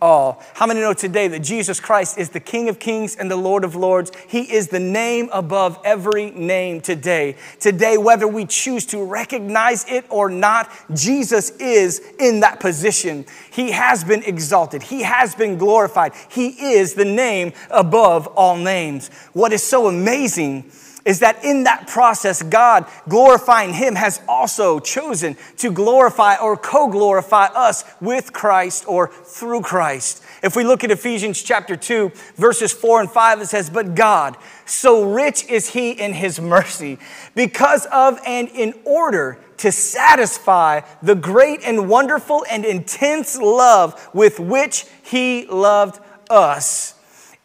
all. 0.00 0.42
How 0.54 0.66
many 0.66 0.80
know 0.80 0.92
today 0.92 1.28
that 1.28 1.40
Jesus 1.40 1.80
Christ 1.80 2.18
is 2.18 2.30
the 2.30 2.40
King 2.40 2.68
of 2.68 2.78
Kings 2.78 3.16
and 3.16 3.30
the 3.30 3.36
Lord 3.36 3.64
of 3.64 3.74
Lords? 3.74 4.12
He 4.28 4.52
is 4.52 4.68
the 4.68 4.80
name 4.80 5.28
above 5.32 5.78
every 5.84 6.30
name 6.30 6.80
today. 6.80 7.36
Today, 7.60 7.98
whether 7.98 8.26
we 8.28 8.44
choose 8.46 8.86
to 8.86 9.04
recognize 9.04 9.84
it 9.88 10.04
or 10.08 10.30
not, 10.30 10.70
Jesus 10.94 11.50
is 11.58 12.00
in 12.18 12.40
that 12.40 12.60
position. 12.60 13.26
He 13.50 13.70
has 13.72 14.04
been 14.04 14.22
exalted, 14.24 14.82
He 14.82 15.02
has 15.02 15.34
been 15.34 15.58
glorified. 15.58 16.12
He 16.28 16.48
is 16.74 16.94
the 16.94 17.04
name 17.04 17.52
above 17.70 18.26
all 18.28 18.56
names. 18.56 19.08
What 19.32 19.52
is 19.52 19.62
so 19.62 19.86
amazing 19.86 20.70
is 21.04 21.20
that 21.20 21.44
in 21.44 21.64
that 21.64 21.86
process, 21.86 22.42
God 22.42 22.86
glorifying 23.08 23.72
Him 23.72 23.94
has 23.94 24.20
also 24.28 24.80
chosen 24.80 25.36
to 25.58 25.70
glorify 25.70 26.36
or 26.36 26.56
co 26.56 26.88
glorify 26.88 27.46
us 27.46 27.84
with 28.00 28.32
Christ 28.32 28.84
or 28.86 29.08
through 29.08 29.62
Christ. 29.62 30.22
If 30.42 30.56
we 30.56 30.64
look 30.64 30.84
at 30.84 30.90
Ephesians 30.90 31.42
chapter 31.42 31.76
2, 31.76 32.12
verses 32.36 32.72
4 32.72 33.00
and 33.00 33.10
5, 33.10 33.40
it 33.40 33.46
says, 33.46 33.70
But 33.70 33.94
God, 33.94 34.36
so 34.66 35.10
rich 35.12 35.46
is 35.48 35.70
He 35.70 35.92
in 35.92 36.12
His 36.12 36.40
mercy, 36.40 36.98
because 37.34 37.86
of 37.86 38.18
and 38.26 38.48
in 38.48 38.74
order 38.84 39.38
to 39.58 39.72
satisfy 39.72 40.80
the 41.02 41.14
great 41.14 41.60
and 41.64 41.88
wonderful 41.88 42.44
and 42.50 42.64
intense 42.64 43.36
love 43.36 44.08
with 44.14 44.38
which 44.38 44.86
He 45.02 45.46
loved 45.46 46.00
us 46.30 46.97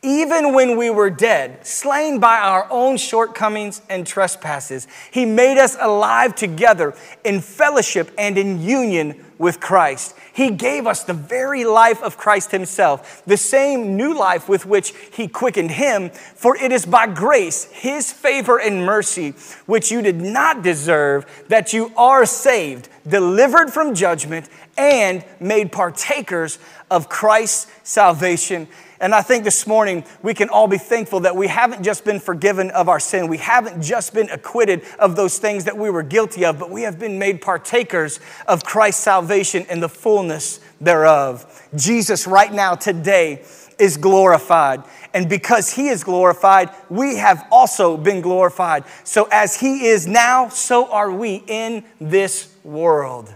even 0.03 0.53
when 0.53 0.77
we 0.77 0.89
were 0.89 1.09
dead, 1.09 1.65
slain 1.65 2.19
by 2.19 2.37
our 2.37 2.67
own 2.69 2.97
shortcomings 2.97 3.81
and 3.89 4.05
trespasses, 4.05 4.85
He 5.09 5.25
made 5.25 5.57
us 5.57 5.77
alive 5.79 6.35
together 6.35 6.93
in 7.23 7.39
fellowship 7.39 8.11
and 8.17 8.37
in 8.37 8.61
union 8.61 9.23
with 9.37 9.61
Christ. 9.61 10.15
He 10.33 10.51
gave 10.51 10.87
us 10.87 11.03
the 11.03 11.13
very 11.13 11.63
life 11.63 12.03
of 12.03 12.17
Christ 12.17 12.51
Himself, 12.51 13.23
the 13.25 13.37
same 13.37 13.95
new 13.95 14.17
life 14.17 14.49
with 14.49 14.65
which 14.65 14.93
He 15.13 15.27
quickened 15.27 15.71
Him, 15.71 16.09
for 16.09 16.57
it 16.57 16.71
is 16.73 16.85
by 16.85 17.07
grace, 17.07 17.63
His 17.65 18.11
favor 18.11 18.59
and 18.59 18.85
mercy, 18.85 19.31
which 19.65 19.89
you 19.89 20.01
did 20.01 20.21
not 20.21 20.63
deserve, 20.63 21.25
that 21.47 21.71
you 21.71 21.93
are 21.95 22.25
saved, 22.25 22.89
delivered 23.07 23.71
from 23.71 23.95
judgment, 23.95 24.49
and 24.77 25.23
made 25.39 25.71
partakers 25.71 26.59
of 26.91 27.07
Christ's 27.07 27.71
salvation 27.83 28.67
and 29.03 29.13
I 29.13 29.21
think 29.21 29.43
this 29.43 29.67
morning 29.67 30.05
we 30.21 30.33
can 30.33 30.47
all 30.47 30.69
be 30.69 30.77
thankful 30.77 31.19
that 31.19 31.35
we 31.35 31.47
haven't 31.47 31.83
just 31.83 32.05
been 32.05 32.21
forgiven 32.21 32.71
of 32.71 32.87
our 32.87 33.01
sin. 33.01 33.27
We 33.27 33.37
haven't 33.37 33.81
just 33.81 34.13
been 34.13 34.29
acquitted 34.29 34.81
of 34.97 35.17
those 35.17 35.39
things 35.39 35.65
that 35.65 35.77
we 35.77 35.89
were 35.89 36.03
guilty 36.03 36.45
of, 36.45 36.57
but 36.57 36.69
we 36.69 36.83
have 36.83 36.99
been 36.99 37.19
made 37.19 37.41
partakers 37.41 38.21
of 38.47 38.63
Christ's 38.63 39.03
salvation 39.03 39.65
and 39.69 39.83
the 39.83 39.89
fullness 39.89 40.61
thereof. 40.79 41.67
Jesus, 41.75 42.25
right 42.25 42.53
now, 42.53 42.75
today, 42.75 43.43
is 43.77 43.97
glorified. 43.97 44.85
And 45.13 45.27
because 45.27 45.73
he 45.73 45.89
is 45.89 46.05
glorified, 46.05 46.69
we 46.89 47.17
have 47.17 47.45
also 47.51 47.97
been 47.97 48.21
glorified. 48.21 48.85
So 49.03 49.27
as 49.33 49.59
he 49.59 49.85
is 49.85 50.07
now, 50.07 50.47
so 50.47 50.89
are 50.89 51.11
we 51.11 51.43
in 51.47 51.83
this 51.99 52.55
world. 52.63 53.35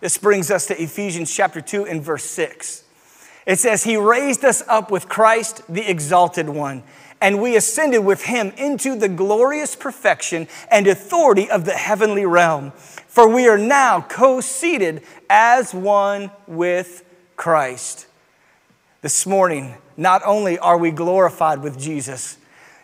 This 0.00 0.18
brings 0.18 0.50
us 0.50 0.66
to 0.66 0.82
Ephesians 0.82 1.32
chapter 1.32 1.60
2 1.60 1.86
and 1.86 2.02
verse 2.02 2.24
6. 2.24 2.82
It 3.46 3.60
says, 3.60 3.84
He 3.84 3.96
raised 3.96 4.44
us 4.44 4.62
up 4.68 4.90
with 4.90 5.08
Christ, 5.08 5.62
the 5.68 5.88
exalted 5.88 6.48
one, 6.48 6.82
and 7.20 7.40
we 7.40 7.56
ascended 7.56 8.04
with 8.04 8.24
him 8.24 8.52
into 8.58 8.96
the 8.96 9.08
glorious 9.08 9.74
perfection 9.74 10.48
and 10.70 10.86
authority 10.86 11.48
of 11.48 11.64
the 11.64 11.72
heavenly 11.72 12.26
realm. 12.26 12.72
For 12.72 13.26
we 13.28 13.48
are 13.48 13.56
now 13.56 14.02
co 14.02 14.40
seated 14.40 15.02
as 15.30 15.72
one 15.72 16.30
with 16.46 17.04
Christ. 17.36 18.06
This 19.00 19.24
morning, 19.24 19.76
not 19.96 20.22
only 20.26 20.58
are 20.58 20.76
we 20.76 20.90
glorified 20.90 21.62
with 21.62 21.78
Jesus, 21.78 22.36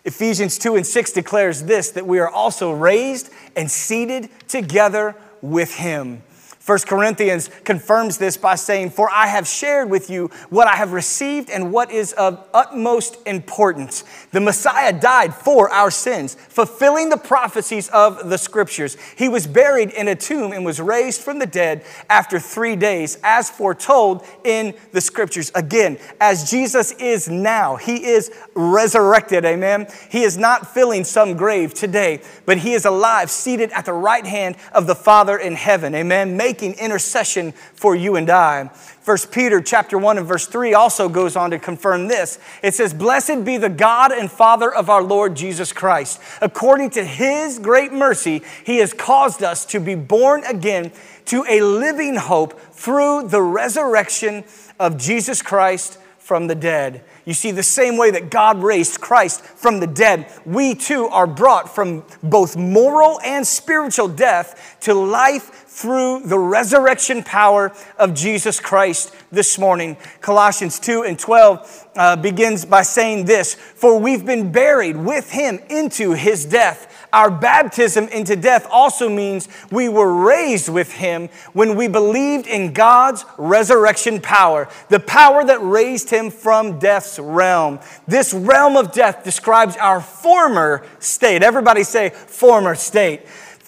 Ephesians 0.05 0.57
2 0.57 0.75
and 0.75 0.87
6 0.87 1.11
declares 1.11 1.63
this 1.63 1.91
that 1.91 2.07
we 2.07 2.19
are 2.19 2.29
also 2.29 2.71
raised 2.71 3.29
and 3.55 3.69
seated 3.69 4.29
together 4.47 5.15
with 5.41 5.75
him. 5.75 6.23
1 6.65 6.79
Corinthians 6.87 7.49
confirms 7.65 8.17
this 8.17 8.37
by 8.37 8.55
saying, 8.55 8.89
For 8.89 9.09
I 9.09 9.27
have 9.27 9.45
shared 9.45 9.89
with 9.89 10.09
you 10.09 10.29
what 10.49 10.65
I 10.65 10.75
have 10.75 10.93
received 10.93 11.49
and 11.49 11.73
what 11.73 11.91
is 11.91 12.13
of 12.13 12.47
utmost 12.53 13.17
importance. 13.25 14.05
The 14.31 14.39
Messiah 14.39 14.97
died 14.97 15.35
for 15.35 15.69
our 15.69 15.91
sins, 15.91 16.35
fulfilling 16.35 17.09
the 17.09 17.17
prophecies 17.17 17.89
of 17.89 18.29
the 18.29 18.37
scriptures. 18.37 18.95
He 19.17 19.27
was 19.27 19.45
buried 19.45 19.91
in 19.91 20.07
a 20.07 20.15
tomb 20.15 20.53
and 20.53 20.63
was 20.63 20.79
raised 20.79 21.19
from 21.19 21.39
the 21.39 21.45
dead 21.45 21.83
after 22.09 22.39
three 22.39 22.77
days, 22.77 23.17
as 23.25 23.49
foretold 23.49 24.25
in 24.45 24.73
the 24.93 25.01
scriptures. 25.01 25.51
Again, 25.55 25.97
as 26.21 26.49
Jesus 26.49 26.93
is 26.93 27.27
now, 27.27 27.75
he 27.75 28.05
is 28.05 28.31
resurrected, 28.55 29.43
amen. 29.43 29.87
He 30.09 30.23
is 30.23 30.37
not 30.37 30.73
filling 30.73 31.03
some 31.03 31.35
grave 31.35 31.73
today, 31.73 32.21
but 32.45 32.59
he 32.59 32.71
is 32.71 32.85
alive, 32.85 33.29
seated 33.29 33.69
at 33.71 33.83
the 33.83 33.91
right 33.91 34.25
hand 34.25 34.55
of 34.71 34.87
the 34.87 34.95
Father 34.95 35.37
in 35.37 35.55
heaven, 35.55 35.93
amen 35.93 36.37
making 36.53 36.75
intercession 36.75 37.51
for 37.51 37.95
you 37.95 38.15
and 38.15 38.29
I. 38.29 38.67
First 39.01 39.31
Peter 39.31 39.59
chapter 39.59 39.97
1 39.97 40.19
and 40.19 40.27
verse 40.27 40.45
3 40.45 40.75
also 40.75 41.09
goes 41.09 41.35
on 41.35 41.49
to 41.49 41.57
confirm 41.57 42.07
this. 42.07 42.37
It 42.61 42.75
says, 42.75 42.93
Blessed 42.93 43.43
be 43.43 43.57
the 43.57 43.69
God 43.69 44.11
and 44.11 44.29
Father 44.29 44.71
of 44.71 44.87
our 44.87 45.01
Lord 45.01 45.35
Jesus 45.35 45.73
Christ. 45.73 46.21
According 46.41 46.91
to 46.91 47.03
his 47.03 47.57
great 47.57 47.91
mercy, 47.91 48.43
he 48.63 48.77
has 48.77 48.93
caused 48.93 49.41
us 49.41 49.65
to 49.65 49.79
be 49.79 49.95
born 49.95 50.43
again 50.43 50.91
to 51.25 51.43
a 51.49 51.59
living 51.61 52.17
hope 52.17 52.59
through 52.73 53.29
the 53.29 53.41
resurrection 53.41 54.43
of 54.79 54.99
Jesus 54.99 55.41
Christ 55.41 55.97
from 56.23 56.47
the 56.47 56.55
dead. 56.55 57.03
You 57.25 57.33
see, 57.33 57.51
the 57.51 57.63
same 57.63 57.97
way 57.97 58.11
that 58.11 58.29
God 58.29 58.63
raised 58.63 59.01
Christ 59.01 59.41
from 59.41 59.81
the 59.81 59.87
dead, 59.87 60.31
we 60.45 60.73
too 60.73 61.07
are 61.07 61.27
brought 61.27 61.75
from 61.75 62.05
both 62.23 62.55
moral 62.55 63.19
and 63.21 63.45
spiritual 63.45 64.07
death 64.07 64.77
to 64.81 64.93
life 64.93 65.65
through 65.67 66.21
the 66.21 66.39
resurrection 66.39 67.23
power 67.23 67.73
of 67.97 68.13
Jesus 68.13 68.61
Christ 68.61 69.13
this 69.31 69.59
morning. 69.59 69.97
Colossians 70.21 70.79
2 70.79 71.03
and 71.03 71.19
12 71.19 71.87
uh, 71.95 72.15
begins 72.15 72.63
by 72.63 72.83
saying 72.83 73.25
this 73.25 73.55
For 73.55 73.99
we've 73.99 74.25
been 74.25 74.51
buried 74.51 74.95
with 74.95 75.31
him 75.31 75.59
into 75.69 76.13
his 76.13 76.45
death. 76.45 76.89
Our 77.13 77.29
baptism 77.29 78.07
into 78.07 78.35
death 78.35 78.67
also 78.71 79.07
means 79.07 79.47
we 79.71 79.87
were 79.87 80.11
raised 80.11 80.67
with 80.67 80.91
him 80.91 81.29
when 81.53 81.75
we 81.75 81.87
believed 81.87 82.47
in 82.47 82.73
God's 82.73 83.23
resurrection 83.37 84.19
power, 84.19 84.67
the 84.89 84.99
power 84.99 85.45
that 85.45 85.61
raised 85.61 86.09
him 86.09 86.31
from 86.31 86.79
death's 86.79 87.19
realm. 87.19 87.79
This 88.07 88.33
realm 88.33 88.75
of 88.75 88.91
death 88.91 89.23
describes 89.23 89.77
our 89.77 90.01
former 90.01 90.83
state. 90.97 91.43
Everybody 91.43 91.83
say, 91.83 92.09
former 92.09 92.73
state 92.73 93.21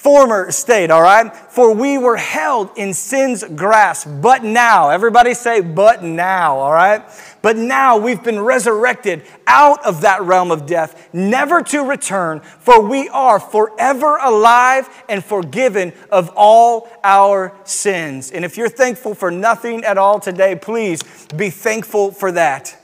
former 0.05 0.51
state, 0.51 0.91
all 0.91 1.01
right? 1.01 1.35
For 1.35 1.73
we 1.73 1.97
were 1.97 2.15
held 2.15 2.69
in 2.77 2.93
sin's 2.93 3.43
grasp, 3.43 4.07
but 4.21 4.43
now, 4.43 4.89
everybody 4.91 5.33
say, 5.33 5.61
but 5.61 6.03
now, 6.03 6.57
all 6.57 6.71
right? 6.71 7.03
But 7.45 7.57
now 7.57 7.97
we've 7.97 8.23
been 8.23 8.39
resurrected 8.39 9.21
out 9.45 9.85
of 9.85 10.01
that 10.01 10.23
realm 10.23 10.49
of 10.49 10.65
death, 10.65 11.13
never 11.13 11.61
to 11.61 11.83
return, 11.83 12.39
for 12.39 12.81
we 12.81 13.07
are 13.09 13.39
forever 13.39 14.17
alive 14.17 14.89
and 15.07 15.23
forgiven 15.23 15.93
of 16.11 16.31
all 16.35 16.89
our 17.03 17.55
sins. 17.63 18.31
And 18.31 18.43
if 18.43 18.57
you're 18.57 18.67
thankful 18.67 19.13
for 19.13 19.29
nothing 19.29 19.83
at 19.83 19.99
all 19.99 20.19
today, 20.19 20.55
please 20.55 21.03
be 21.35 21.51
thankful 21.51 22.09
for 22.11 22.31
that. 22.31 22.81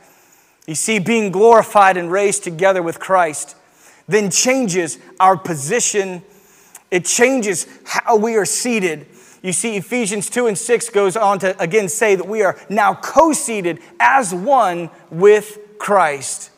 You 0.67 0.75
see, 0.75 0.99
being 0.99 1.31
glorified 1.31 1.97
and 1.97 2.11
raised 2.11 2.43
together 2.43 2.83
with 2.83 2.99
Christ 2.99 3.55
then 4.07 4.29
changes 4.29 4.99
our 5.19 5.37
position 5.37 6.21
it 6.91 7.05
changes 7.05 7.67
how 7.85 8.17
we 8.17 8.35
are 8.35 8.45
seated. 8.45 9.07
You 9.41 9.53
see, 9.53 9.75
Ephesians 9.75 10.29
2 10.29 10.47
and 10.47 10.57
6 10.57 10.89
goes 10.89 11.17
on 11.17 11.39
to 11.39 11.59
again 11.59 11.89
say 11.89 12.15
that 12.15 12.27
we 12.27 12.43
are 12.43 12.59
now 12.69 12.93
co 12.93 13.33
seated 13.33 13.79
as 13.99 14.33
one 14.33 14.89
with 15.09 15.57
Christ. 15.79 16.50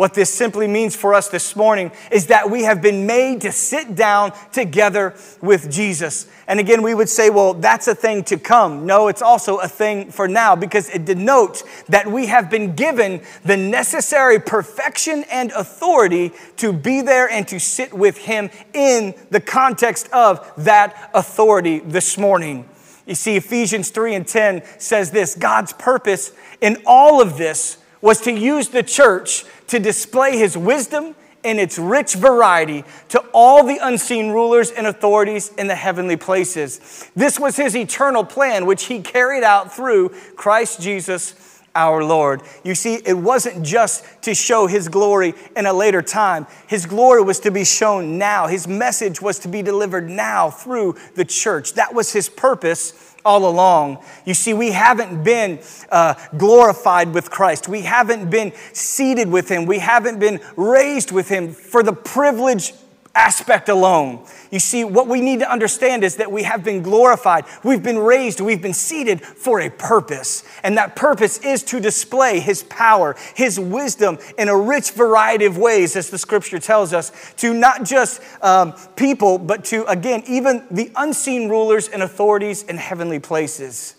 What 0.00 0.14
this 0.14 0.32
simply 0.32 0.66
means 0.66 0.96
for 0.96 1.12
us 1.12 1.28
this 1.28 1.54
morning 1.54 1.92
is 2.10 2.28
that 2.28 2.50
we 2.50 2.62
have 2.62 2.80
been 2.80 3.04
made 3.04 3.42
to 3.42 3.52
sit 3.52 3.94
down 3.94 4.32
together 4.50 5.14
with 5.42 5.70
Jesus. 5.70 6.26
And 6.48 6.58
again, 6.58 6.80
we 6.80 6.94
would 6.94 7.10
say, 7.10 7.28
well, 7.28 7.52
that's 7.52 7.86
a 7.86 7.94
thing 7.94 8.24
to 8.24 8.38
come. 8.38 8.86
No, 8.86 9.08
it's 9.08 9.20
also 9.20 9.58
a 9.58 9.68
thing 9.68 10.10
for 10.10 10.26
now 10.26 10.56
because 10.56 10.88
it 10.88 11.04
denotes 11.04 11.64
that 11.90 12.06
we 12.06 12.28
have 12.28 12.48
been 12.48 12.74
given 12.74 13.20
the 13.44 13.58
necessary 13.58 14.40
perfection 14.40 15.22
and 15.30 15.52
authority 15.52 16.32
to 16.56 16.72
be 16.72 17.02
there 17.02 17.28
and 17.28 17.46
to 17.48 17.60
sit 17.60 17.92
with 17.92 18.16
Him 18.16 18.48
in 18.72 19.14
the 19.28 19.42
context 19.42 20.10
of 20.14 20.50
that 20.64 21.10
authority 21.12 21.80
this 21.80 22.16
morning. 22.16 22.66
You 23.04 23.16
see, 23.16 23.36
Ephesians 23.36 23.90
3 23.90 24.14
and 24.14 24.26
10 24.26 24.62
says 24.78 25.10
this 25.10 25.34
God's 25.34 25.74
purpose 25.74 26.32
in 26.62 26.78
all 26.86 27.20
of 27.20 27.36
this 27.36 27.76
was 28.02 28.20
to 28.22 28.32
use 28.32 28.68
the 28.68 28.82
church 28.82 29.44
to 29.70 29.78
display 29.78 30.36
his 30.36 30.56
wisdom 30.56 31.14
in 31.42 31.58
its 31.58 31.78
rich 31.78 32.14
variety 32.14 32.84
to 33.08 33.18
all 33.32 33.64
the 33.64 33.78
unseen 33.80 34.30
rulers 34.30 34.70
and 34.70 34.86
authorities 34.86 35.52
in 35.56 35.66
the 35.66 35.74
heavenly 35.74 36.16
places. 36.16 37.10
This 37.16 37.40
was 37.40 37.56
his 37.56 37.74
eternal 37.74 38.24
plan, 38.24 38.66
which 38.66 38.84
he 38.84 39.00
carried 39.00 39.42
out 39.42 39.74
through 39.74 40.10
Christ 40.36 40.80
Jesus 40.80 41.50
our 41.74 42.02
Lord. 42.02 42.42
You 42.64 42.74
see, 42.74 42.94
it 42.94 43.16
wasn't 43.16 43.64
just 43.64 44.04
to 44.22 44.34
show 44.34 44.66
His 44.66 44.88
glory 44.88 45.34
in 45.56 45.66
a 45.66 45.72
later 45.72 46.02
time. 46.02 46.46
His 46.66 46.86
glory 46.86 47.22
was 47.22 47.40
to 47.40 47.50
be 47.50 47.64
shown 47.64 48.18
now. 48.18 48.48
His 48.48 48.66
message 48.66 49.22
was 49.22 49.38
to 49.40 49.48
be 49.48 49.62
delivered 49.62 50.10
now 50.10 50.50
through 50.50 50.96
the 51.14 51.24
church. 51.24 51.74
That 51.74 51.94
was 51.94 52.12
His 52.12 52.28
purpose 52.28 53.09
all 53.24 53.48
along. 53.48 54.02
You 54.24 54.34
see, 54.34 54.54
we 54.54 54.70
haven't 54.70 55.22
been 55.22 55.60
uh, 55.90 56.14
glorified 56.36 57.14
with 57.14 57.30
Christ. 57.30 57.68
We 57.68 57.82
haven't 57.82 58.30
been 58.30 58.52
seated 58.72 59.28
with 59.28 59.48
Him. 59.48 59.66
We 59.66 59.78
haven't 59.78 60.18
been 60.18 60.40
raised 60.56 61.12
with 61.12 61.28
Him 61.28 61.52
for 61.52 61.82
the 61.82 61.92
privilege 61.92 62.72
aspect 63.14 63.68
alone. 63.68 64.24
You 64.50 64.60
see, 64.60 64.84
what 64.84 65.08
we 65.08 65.20
need 65.20 65.40
to 65.40 65.50
understand 65.50 66.04
is 66.04 66.16
that 66.16 66.30
we 66.30 66.44
have 66.44 66.62
been 66.62 66.82
glorified, 66.82 67.44
we've 67.64 67.82
been 67.82 67.98
raised, 67.98 68.40
we've 68.40 68.62
been 68.62 68.74
seated 68.74 69.20
for 69.20 69.60
a 69.60 69.68
purpose. 69.68 70.44
And 70.62 70.76
that 70.78 70.94
purpose 70.94 71.38
is 71.38 71.62
to 71.64 71.80
display 71.80 72.40
His 72.40 72.62
power, 72.64 73.16
His 73.34 73.58
wisdom 73.58 74.18
in 74.38 74.48
a 74.48 74.56
rich 74.56 74.92
variety 74.92 75.44
of 75.44 75.58
ways, 75.58 75.96
as 75.96 76.10
the 76.10 76.18
scripture 76.18 76.58
tells 76.58 76.92
us, 76.92 77.34
to 77.38 77.52
not 77.52 77.84
just 77.84 78.22
um, 78.42 78.74
people, 78.96 79.38
but 79.38 79.64
to, 79.66 79.84
again, 79.86 80.22
even 80.26 80.64
the 80.70 80.90
unseen 80.96 81.48
rulers 81.48 81.88
and 81.88 82.02
authorities 82.02 82.62
in 82.64 82.76
heavenly 82.76 83.18
places. 83.18 83.96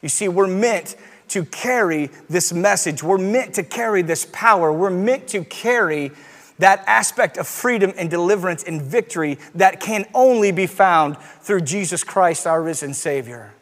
You 0.00 0.08
see, 0.08 0.28
we're 0.28 0.46
meant 0.46 0.96
to 1.28 1.44
carry 1.46 2.10
this 2.28 2.52
message, 2.52 3.02
we're 3.02 3.18
meant 3.18 3.54
to 3.54 3.62
carry 3.62 4.02
this 4.02 4.26
power, 4.30 4.72
we're 4.72 4.90
meant 4.90 5.26
to 5.28 5.44
carry 5.44 6.12
that 6.58 6.84
aspect 6.86 7.36
of 7.36 7.46
freedom 7.46 7.92
and 7.96 8.10
deliverance 8.10 8.62
and 8.62 8.80
victory 8.80 9.38
that 9.54 9.80
can 9.80 10.06
only 10.14 10.52
be 10.52 10.66
found 10.66 11.18
through 11.18 11.62
Jesus 11.62 12.04
Christ, 12.04 12.46
our 12.46 12.62
risen 12.62 12.94
Savior. 12.94 13.52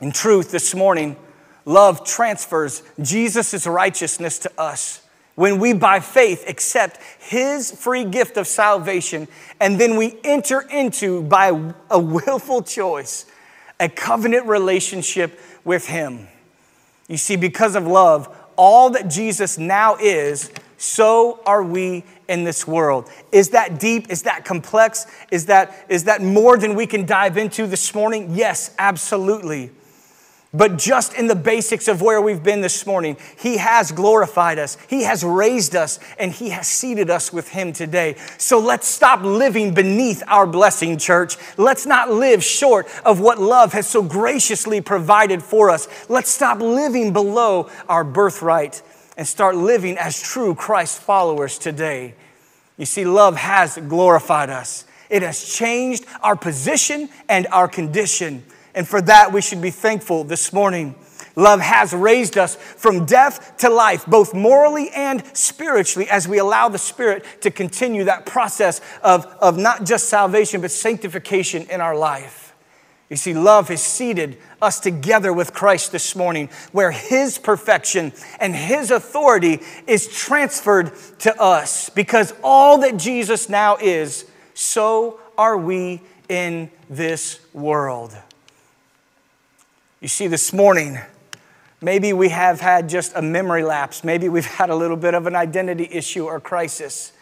In 0.00 0.12
truth, 0.12 0.50
this 0.50 0.74
morning, 0.74 1.16
love 1.64 2.04
transfers 2.04 2.82
Jesus' 3.00 3.66
righteousness 3.66 4.38
to 4.40 4.52
us 4.58 5.02
when 5.36 5.58
we, 5.58 5.74
by 5.74 6.00
faith, 6.00 6.48
accept 6.48 6.98
His 7.18 7.70
free 7.70 8.04
gift 8.04 8.36
of 8.36 8.46
salvation, 8.46 9.28
and 9.60 9.78
then 9.78 9.96
we 9.96 10.18
enter 10.24 10.62
into, 10.62 11.22
by 11.22 11.48
a 11.90 11.98
willful 11.98 12.62
choice, 12.62 13.26
a 13.78 13.88
covenant 13.88 14.46
relationship 14.46 15.38
with 15.62 15.86
Him. 15.86 16.26
You 17.06 17.18
see, 17.18 17.36
because 17.36 17.76
of 17.76 17.86
love, 17.86 18.34
all 18.56 18.90
that 18.90 19.08
Jesus 19.08 19.58
now 19.58 19.96
is 19.96 20.50
so 20.76 21.40
are 21.46 21.62
we 21.62 22.04
in 22.28 22.44
this 22.44 22.66
world. 22.66 23.10
Is 23.32 23.50
that 23.50 23.80
deep? 23.80 24.10
Is 24.10 24.22
that 24.22 24.44
complex? 24.44 25.06
Is 25.30 25.46
that, 25.46 25.86
is 25.88 26.04
that 26.04 26.22
more 26.22 26.58
than 26.58 26.74
we 26.74 26.86
can 26.86 27.06
dive 27.06 27.36
into 27.36 27.66
this 27.66 27.94
morning? 27.94 28.34
Yes, 28.34 28.74
absolutely. 28.78 29.70
But 30.54 30.78
just 30.78 31.12
in 31.14 31.26
the 31.26 31.34
basics 31.34 31.86
of 31.86 32.00
where 32.00 32.20
we've 32.20 32.42
been 32.42 32.62
this 32.62 32.86
morning, 32.86 33.18
He 33.38 33.58
has 33.58 33.92
glorified 33.92 34.58
us, 34.58 34.78
He 34.88 35.02
has 35.02 35.22
raised 35.22 35.76
us, 35.76 35.98
and 36.18 36.32
He 36.32 36.50
has 36.50 36.66
seated 36.66 37.10
us 37.10 37.32
with 37.32 37.48
Him 37.48 37.72
today. 37.72 38.16
So 38.38 38.58
let's 38.58 38.88
stop 38.88 39.22
living 39.22 39.74
beneath 39.74 40.22
our 40.26 40.46
blessing, 40.46 40.96
church. 40.98 41.36
Let's 41.58 41.84
not 41.84 42.10
live 42.10 42.42
short 42.42 42.86
of 43.04 43.20
what 43.20 43.38
love 43.38 43.74
has 43.74 43.86
so 43.86 44.02
graciously 44.02 44.80
provided 44.80 45.42
for 45.42 45.68
us. 45.68 45.88
Let's 46.08 46.30
stop 46.30 46.60
living 46.60 47.12
below 47.12 47.68
our 47.88 48.04
birthright 48.04 48.82
and 49.16 49.26
start 49.26 49.56
living 49.56 49.96
as 49.98 50.20
true 50.20 50.54
Christ 50.54 51.00
followers 51.00 51.58
today. 51.58 52.14
You 52.76 52.86
see, 52.86 53.04
love 53.04 53.36
has 53.36 53.78
glorified 53.88 54.50
us. 54.50 54.84
It 55.08 55.22
has 55.22 55.42
changed 55.42 56.04
our 56.22 56.36
position 56.36 57.08
and 57.28 57.46
our 57.48 57.68
condition. 57.68 58.44
And 58.74 58.86
for 58.86 59.00
that, 59.02 59.32
we 59.32 59.40
should 59.40 59.62
be 59.62 59.70
thankful 59.70 60.24
this 60.24 60.52
morning. 60.52 60.94
Love 61.36 61.60
has 61.60 61.92
raised 61.92 62.38
us 62.38 62.56
from 62.56 63.04
death 63.04 63.58
to 63.58 63.68
life, 63.68 64.06
both 64.06 64.34
morally 64.34 64.90
and 64.94 65.24
spiritually, 65.36 66.08
as 66.10 66.26
we 66.26 66.38
allow 66.38 66.68
the 66.68 66.78
Spirit 66.78 67.24
to 67.42 67.50
continue 67.50 68.04
that 68.04 68.26
process 68.26 68.80
of, 69.02 69.26
of 69.40 69.58
not 69.58 69.84
just 69.84 70.08
salvation, 70.08 70.60
but 70.60 70.70
sanctification 70.70 71.66
in 71.70 71.80
our 71.80 71.96
life. 71.96 72.45
You 73.08 73.16
see, 73.16 73.34
love 73.34 73.68
has 73.68 73.82
seated 73.82 74.36
us 74.60 74.80
together 74.80 75.32
with 75.32 75.52
Christ 75.52 75.92
this 75.92 76.16
morning, 76.16 76.48
where 76.72 76.90
His 76.90 77.38
perfection 77.38 78.12
and 78.40 78.54
His 78.54 78.90
authority 78.90 79.60
is 79.86 80.08
transferred 80.08 80.92
to 81.20 81.40
us. 81.40 81.88
Because 81.88 82.34
all 82.42 82.78
that 82.78 82.96
Jesus 82.96 83.48
now 83.48 83.76
is, 83.76 84.28
so 84.54 85.20
are 85.38 85.56
we 85.56 86.02
in 86.28 86.68
this 86.90 87.38
world. 87.52 88.16
You 90.00 90.08
see, 90.08 90.26
this 90.26 90.52
morning, 90.52 90.98
maybe 91.80 92.12
we 92.12 92.30
have 92.30 92.60
had 92.60 92.88
just 92.88 93.12
a 93.14 93.22
memory 93.22 93.62
lapse. 93.62 94.02
Maybe 94.02 94.28
we've 94.28 94.44
had 94.44 94.68
a 94.68 94.74
little 94.74 94.96
bit 94.96 95.14
of 95.14 95.28
an 95.28 95.36
identity 95.36 95.88
issue 95.90 96.24
or 96.24 96.40
crisis. 96.40 97.12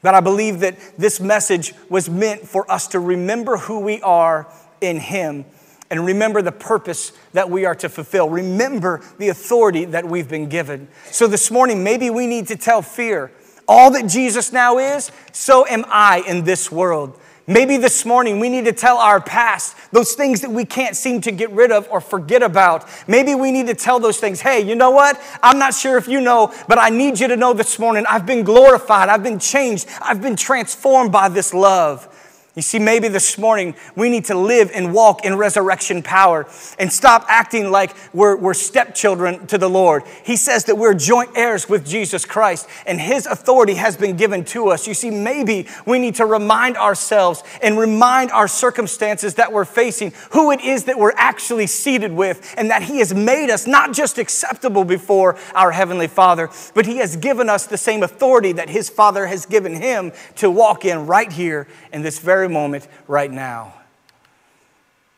But 0.00 0.14
I 0.14 0.20
believe 0.20 0.60
that 0.60 0.76
this 0.96 1.20
message 1.20 1.74
was 1.90 2.08
meant 2.08 2.48
for 2.48 2.70
us 2.70 2.88
to 2.88 3.00
remember 3.00 3.58
who 3.58 3.80
we 3.80 4.00
are 4.02 4.46
in 4.80 4.98
Him 4.98 5.44
and 5.90 6.04
remember 6.04 6.42
the 6.42 6.52
purpose 6.52 7.12
that 7.32 7.50
we 7.50 7.64
are 7.64 7.74
to 7.76 7.88
fulfill. 7.88 8.28
Remember 8.28 9.02
the 9.18 9.28
authority 9.28 9.84
that 9.86 10.04
we've 10.04 10.28
been 10.28 10.48
given. 10.48 10.88
So 11.10 11.26
this 11.26 11.50
morning, 11.50 11.84
maybe 11.84 12.10
we 12.10 12.26
need 12.26 12.48
to 12.48 12.56
tell 12.56 12.82
fear 12.82 13.30
all 13.68 13.90
that 13.92 14.08
Jesus 14.08 14.52
now 14.52 14.78
is, 14.78 15.10
so 15.32 15.66
am 15.66 15.84
I 15.88 16.22
in 16.26 16.44
this 16.44 16.70
world. 16.70 17.18
Maybe 17.48 17.76
this 17.76 18.04
morning 18.04 18.40
we 18.40 18.48
need 18.48 18.64
to 18.64 18.72
tell 18.72 18.98
our 18.98 19.20
past, 19.20 19.76
those 19.92 20.14
things 20.14 20.40
that 20.40 20.50
we 20.50 20.64
can't 20.64 20.96
seem 20.96 21.20
to 21.22 21.30
get 21.30 21.50
rid 21.50 21.70
of 21.70 21.88
or 21.90 22.00
forget 22.00 22.42
about. 22.42 22.88
Maybe 23.06 23.36
we 23.36 23.52
need 23.52 23.68
to 23.68 23.74
tell 23.74 24.00
those 24.00 24.18
things, 24.18 24.40
hey, 24.40 24.60
you 24.60 24.74
know 24.74 24.90
what? 24.90 25.20
I'm 25.42 25.58
not 25.58 25.72
sure 25.72 25.96
if 25.96 26.08
you 26.08 26.20
know, 26.20 26.52
but 26.66 26.78
I 26.78 26.88
need 26.88 27.20
you 27.20 27.28
to 27.28 27.36
know 27.36 27.52
this 27.52 27.78
morning 27.78 28.04
I've 28.08 28.26
been 28.26 28.42
glorified, 28.42 29.08
I've 29.08 29.22
been 29.22 29.38
changed, 29.38 29.86
I've 30.00 30.20
been 30.20 30.34
transformed 30.34 31.12
by 31.12 31.28
this 31.28 31.54
love. 31.54 32.08
You 32.56 32.62
see, 32.62 32.78
maybe 32.78 33.08
this 33.08 33.36
morning 33.36 33.74
we 33.96 34.08
need 34.08 34.24
to 34.24 34.34
live 34.34 34.70
and 34.74 34.94
walk 34.94 35.26
in 35.26 35.36
resurrection 35.36 36.02
power 36.02 36.46
and 36.78 36.90
stop 36.90 37.26
acting 37.28 37.70
like 37.70 37.94
we're, 38.14 38.34
we're 38.34 38.54
stepchildren 38.54 39.46
to 39.48 39.58
the 39.58 39.68
Lord. 39.68 40.04
He 40.24 40.36
says 40.36 40.64
that 40.64 40.76
we're 40.76 40.94
joint 40.94 41.32
heirs 41.36 41.68
with 41.68 41.86
Jesus 41.86 42.24
Christ 42.24 42.66
and 42.86 42.98
His 42.98 43.26
authority 43.26 43.74
has 43.74 43.98
been 43.98 44.16
given 44.16 44.42
to 44.46 44.68
us. 44.68 44.86
You 44.86 44.94
see, 44.94 45.10
maybe 45.10 45.68
we 45.84 45.98
need 45.98 46.14
to 46.14 46.24
remind 46.24 46.78
ourselves 46.78 47.44
and 47.60 47.78
remind 47.78 48.30
our 48.30 48.48
circumstances 48.48 49.34
that 49.34 49.52
we're 49.52 49.66
facing 49.66 50.14
who 50.30 50.50
it 50.50 50.62
is 50.62 50.84
that 50.84 50.98
we're 50.98 51.12
actually 51.16 51.66
seated 51.66 52.10
with 52.10 52.54
and 52.56 52.70
that 52.70 52.82
He 52.82 53.00
has 53.00 53.12
made 53.12 53.50
us 53.50 53.66
not 53.66 53.92
just 53.92 54.16
acceptable 54.16 54.84
before 54.84 55.36
our 55.54 55.72
Heavenly 55.72 56.08
Father, 56.08 56.48
but 56.72 56.86
He 56.86 56.96
has 56.98 57.16
given 57.16 57.50
us 57.50 57.66
the 57.66 57.76
same 57.76 58.02
authority 58.02 58.52
that 58.52 58.70
His 58.70 58.88
Father 58.88 59.26
has 59.26 59.44
given 59.44 59.74
Him 59.74 60.10
to 60.36 60.50
walk 60.50 60.86
in 60.86 61.06
right 61.06 61.30
here 61.30 61.68
in 61.92 62.00
this 62.00 62.18
very 62.18 62.45
very 62.46 62.52
moment 62.52 62.88
right 63.06 63.30
now. 63.30 63.74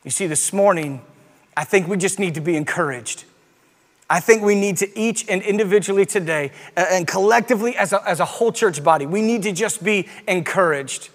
You 0.05 0.11
see, 0.11 0.27
this 0.27 0.53
morning, 0.53 1.03
I 1.57 1.65
think 1.65 1.89
we 1.89 1.97
just 1.97 2.19
need 2.19 2.35
to 2.35 2.41
be 2.41 2.57
encouraged. 2.57 3.25
I 4.11 4.21
think 4.21 4.43
we 4.43 4.55
need 4.55 4.79
to 4.79 4.99
each 4.99 5.29
and 5.29 5.43
individually 5.43 6.07
today 6.07 6.53
and 6.77 7.07
collectively 7.07 7.77
as 7.77 7.93
a, 7.93 8.09
as 8.09 8.21
a 8.21 8.25
whole 8.25 8.53
church 8.53 8.83
body, 8.83 9.05
we 9.05 9.21
need 9.21 9.43
to 9.43 9.53
just 9.53 9.85
be 9.85 10.09
encouraged. 10.27 11.11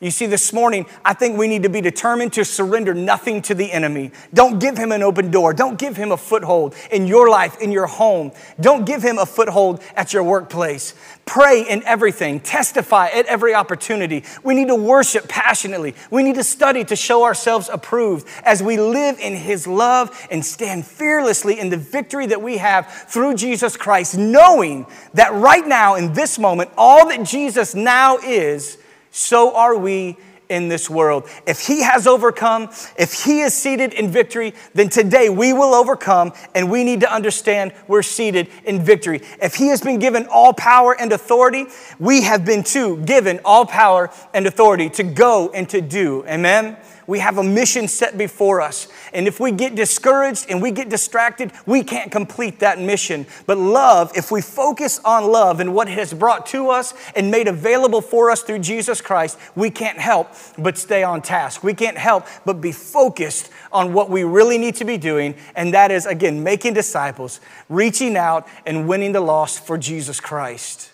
You 0.00 0.12
see, 0.12 0.26
this 0.26 0.52
morning, 0.52 0.86
I 1.04 1.12
think 1.12 1.36
we 1.36 1.48
need 1.48 1.64
to 1.64 1.68
be 1.68 1.80
determined 1.80 2.32
to 2.34 2.44
surrender 2.44 2.94
nothing 2.94 3.42
to 3.42 3.54
the 3.54 3.72
enemy. 3.72 4.12
Don't 4.32 4.60
give 4.60 4.78
him 4.78 4.92
an 4.92 5.02
open 5.02 5.32
door. 5.32 5.52
Don't 5.52 5.76
give 5.76 5.96
him 5.96 6.12
a 6.12 6.16
foothold 6.16 6.76
in 6.92 7.08
your 7.08 7.28
life, 7.28 7.60
in 7.60 7.72
your 7.72 7.88
home. 7.88 8.30
Don't 8.60 8.84
give 8.86 9.02
him 9.02 9.18
a 9.18 9.26
foothold 9.26 9.82
at 9.96 10.12
your 10.12 10.22
workplace. 10.22 10.94
Pray 11.24 11.62
in 11.68 11.82
everything. 11.82 12.38
Testify 12.38 13.08
at 13.08 13.26
every 13.26 13.54
opportunity. 13.54 14.22
We 14.44 14.54
need 14.54 14.68
to 14.68 14.76
worship 14.76 15.26
passionately. 15.28 15.96
We 16.12 16.22
need 16.22 16.36
to 16.36 16.44
study 16.44 16.84
to 16.84 16.94
show 16.94 17.24
ourselves 17.24 17.68
approved 17.68 18.28
as 18.44 18.62
we 18.62 18.76
live 18.76 19.18
in 19.18 19.34
his 19.34 19.66
love 19.66 20.28
and 20.30 20.46
stand 20.46 20.86
fearlessly 20.86 21.58
in 21.58 21.70
the 21.70 21.76
victory 21.76 22.26
that 22.26 22.40
we 22.40 22.58
have 22.58 22.86
through 23.08 23.34
Jesus 23.34 23.76
Christ, 23.76 24.16
knowing 24.16 24.86
that 25.14 25.32
right 25.32 25.66
now, 25.66 25.96
in 25.96 26.12
this 26.12 26.38
moment, 26.38 26.70
all 26.78 27.08
that 27.08 27.24
Jesus 27.24 27.74
now 27.74 28.18
is 28.18 28.78
so 29.18 29.54
are 29.56 29.76
we 29.76 30.16
in 30.48 30.68
this 30.68 30.88
world. 30.88 31.28
If 31.46 31.66
he 31.66 31.82
has 31.82 32.06
overcome, 32.06 32.70
if 32.96 33.24
he 33.24 33.40
is 33.40 33.54
seated 33.54 33.92
in 33.92 34.10
victory, 34.10 34.54
then 34.74 34.88
today 34.88 35.28
we 35.28 35.52
will 35.52 35.74
overcome 35.74 36.32
and 36.54 36.70
we 36.70 36.84
need 36.84 37.00
to 37.00 37.12
understand 37.12 37.72
we're 37.86 38.02
seated 38.02 38.48
in 38.64 38.82
victory. 38.82 39.20
If 39.42 39.56
he 39.56 39.68
has 39.68 39.82
been 39.82 39.98
given 39.98 40.26
all 40.30 40.52
power 40.52 40.98
and 40.98 41.12
authority, 41.12 41.66
we 41.98 42.22
have 42.22 42.44
been 42.44 42.62
too 42.62 42.98
given 43.04 43.40
all 43.44 43.66
power 43.66 44.10
and 44.32 44.46
authority 44.46 44.88
to 44.90 45.02
go 45.02 45.50
and 45.50 45.68
to 45.68 45.80
do. 45.80 46.24
Amen. 46.26 46.76
We 47.06 47.20
have 47.20 47.38
a 47.38 47.42
mission 47.42 47.88
set 47.88 48.18
before 48.18 48.60
us. 48.60 48.88
And 49.12 49.26
if 49.26 49.40
we 49.40 49.52
get 49.52 49.74
discouraged 49.74 50.46
and 50.48 50.60
we 50.60 50.70
get 50.70 50.88
distracted, 50.88 51.52
we 51.66 51.82
can't 51.82 52.10
complete 52.10 52.60
that 52.60 52.78
mission. 52.80 53.26
But 53.46 53.58
love, 53.58 54.12
if 54.16 54.30
we 54.30 54.40
focus 54.40 55.00
on 55.04 55.30
love 55.30 55.60
and 55.60 55.74
what 55.74 55.88
it 55.88 55.98
has 55.98 56.12
brought 56.12 56.46
to 56.46 56.70
us 56.70 56.94
and 57.14 57.30
made 57.30 57.48
available 57.48 58.00
for 58.00 58.30
us 58.30 58.42
through 58.42 58.60
Jesus 58.60 59.00
Christ, 59.00 59.38
we 59.54 59.70
can't 59.70 59.98
help 59.98 60.28
but 60.58 60.78
stay 60.78 61.02
on 61.02 61.22
task. 61.22 61.62
We 61.62 61.74
can't 61.74 61.98
help 61.98 62.26
but 62.44 62.60
be 62.60 62.72
focused 62.72 63.50
on 63.72 63.92
what 63.92 64.10
we 64.10 64.24
really 64.24 64.58
need 64.58 64.76
to 64.76 64.84
be 64.84 64.98
doing. 64.98 65.34
And 65.54 65.74
that 65.74 65.90
is, 65.90 66.06
again, 66.06 66.42
making 66.42 66.74
disciples, 66.74 67.40
reaching 67.68 68.16
out 68.16 68.46
and 68.66 68.88
winning 68.88 69.12
the 69.12 69.20
lost 69.20 69.66
for 69.66 69.78
Jesus 69.78 70.20
Christ. 70.20 70.92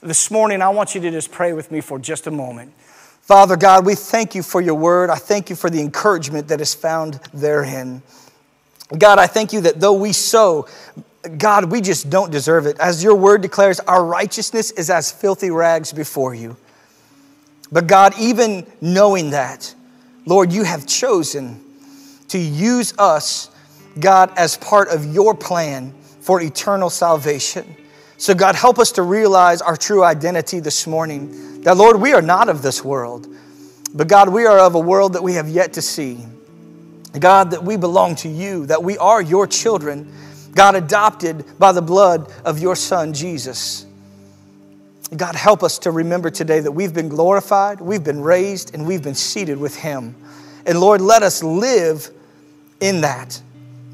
This 0.00 0.30
morning, 0.30 0.62
I 0.62 0.68
want 0.68 0.94
you 0.94 1.00
to 1.00 1.10
just 1.10 1.32
pray 1.32 1.52
with 1.52 1.72
me 1.72 1.80
for 1.80 1.98
just 1.98 2.28
a 2.28 2.30
moment. 2.30 2.72
Father 3.28 3.58
God, 3.58 3.84
we 3.84 3.94
thank 3.94 4.34
you 4.34 4.42
for 4.42 4.62
your 4.62 4.76
word. 4.76 5.10
I 5.10 5.16
thank 5.16 5.50
you 5.50 5.54
for 5.54 5.68
the 5.68 5.82
encouragement 5.82 6.48
that 6.48 6.62
is 6.62 6.72
found 6.72 7.20
therein. 7.34 8.00
God, 8.96 9.18
I 9.18 9.26
thank 9.26 9.52
you 9.52 9.60
that 9.60 9.80
though 9.80 9.92
we 9.92 10.14
sow, 10.14 10.66
God, 11.36 11.70
we 11.70 11.82
just 11.82 12.08
don't 12.08 12.32
deserve 12.32 12.64
it. 12.64 12.80
As 12.80 13.04
your 13.04 13.14
word 13.14 13.42
declares, 13.42 13.80
our 13.80 14.02
righteousness 14.02 14.70
is 14.70 14.88
as 14.88 15.12
filthy 15.12 15.50
rags 15.50 15.92
before 15.92 16.34
you. 16.34 16.56
But 17.70 17.86
God, 17.86 18.14
even 18.18 18.66
knowing 18.80 19.28
that, 19.32 19.74
Lord, 20.24 20.50
you 20.50 20.62
have 20.62 20.86
chosen 20.86 21.62
to 22.28 22.38
use 22.38 22.94
us, 22.96 23.50
God, 24.00 24.32
as 24.38 24.56
part 24.56 24.88
of 24.88 25.04
your 25.04 25.34
plan 25.34 25.92
for 26.20 26.40
eternal 26.40 26.88
salvation. 26.88 27.76
So, 28.18 28.34
God, 28.34 28.56
help 28.56 28.80
us 28.80 28.90
to 28.92 29.02
realize 29.02 29.62
our 29.62 29.76
true 29.76 30.02
identity 30.02 30.58
this 30.58 30.88
morning. 30.88 31.62
That, 31.62 31.76
Lord, 31.76 32.00
we 32.00 32.12
are 32.12 32.20
not 32.20 32.48
of 32.48 32.62
this 32.62 32.84
world, 32.84 33.28
but 33.94 34.08
God, 34.08 34.28
we 34.28 34.44
are 34.44 34.58
of 34.58 34.74
a 34.74 34.80
world 34.80 35.12
that 35.12 35.22
we 35.22 35.34
have 35.34 35.48
yet 35.48 35.74
to 35.74 35.82
see. 35.82 36.18
God, 37.16 37.52
that 37.52 37.62
we 37.62 37.76
belong 37.76 38.16
to 38.16 38.28
you, 38.28 38.66
that 38.66 38.82
we 38.82 38.98
are 38.98 39.22
your 39.22 39.46
children, 39.46 40.12
God, 40.52 40.74
adopted 40.74 41.44
by 41.60 41.70
the 41.70 41.80
blood 41.80 42.32
of 42.44 42.58
your 42.58 42.74
Son, 42.74 43.14
Jesus. 43.14 43.86
God, 45.16 45.36
help 45.36 45.62
us 45.62 45.78
to 45.80 45.92
remember 45.92 46.28
today 46.28 46.58
that 46.58 46.72
we've 46.72 46.92
been 46.92 47.08
glorified, 47.08 47.80
we've 47.80 48.02
been 48.04 48.20
raised, 48.20 48.74
and 48.74 48.84
we've 48.84 49.02
been 49.02 49.14
seated 49.14 49.58
with 49.58 49.76
Him. 49.76 50.16
And 50.66 50.80
Lord, 50.80 51.00
let 51.00 51.22
us 51.22 51.44
live 51.44 52.10
in 52.80 53.02
that. 53.02 53.40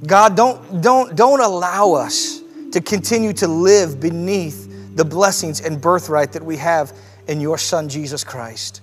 God, 0.06 0.34
don't, 0.34 0.80
don't, 0.80 1.14
don't 1.14 1.40
allow 1.40 1.92
us 1.92 2.40
to 2.74 2.80
continue 2.80 3.32
to 3.32 3.46
live 3.46 4.00
beneath 4.00 4.96
the 4.96 5.04
blessings 5.04 5.60
and 5.60 5.80
birthright 5.80 6.32
that 6.32 6.44
we 6.44 6.56
have 6.56 6.92
in 7.28 7.40
your 7.40 7.56
Son, 7.56 7.88
Jesus 7.88 8.24
Christ. 8.24 8.80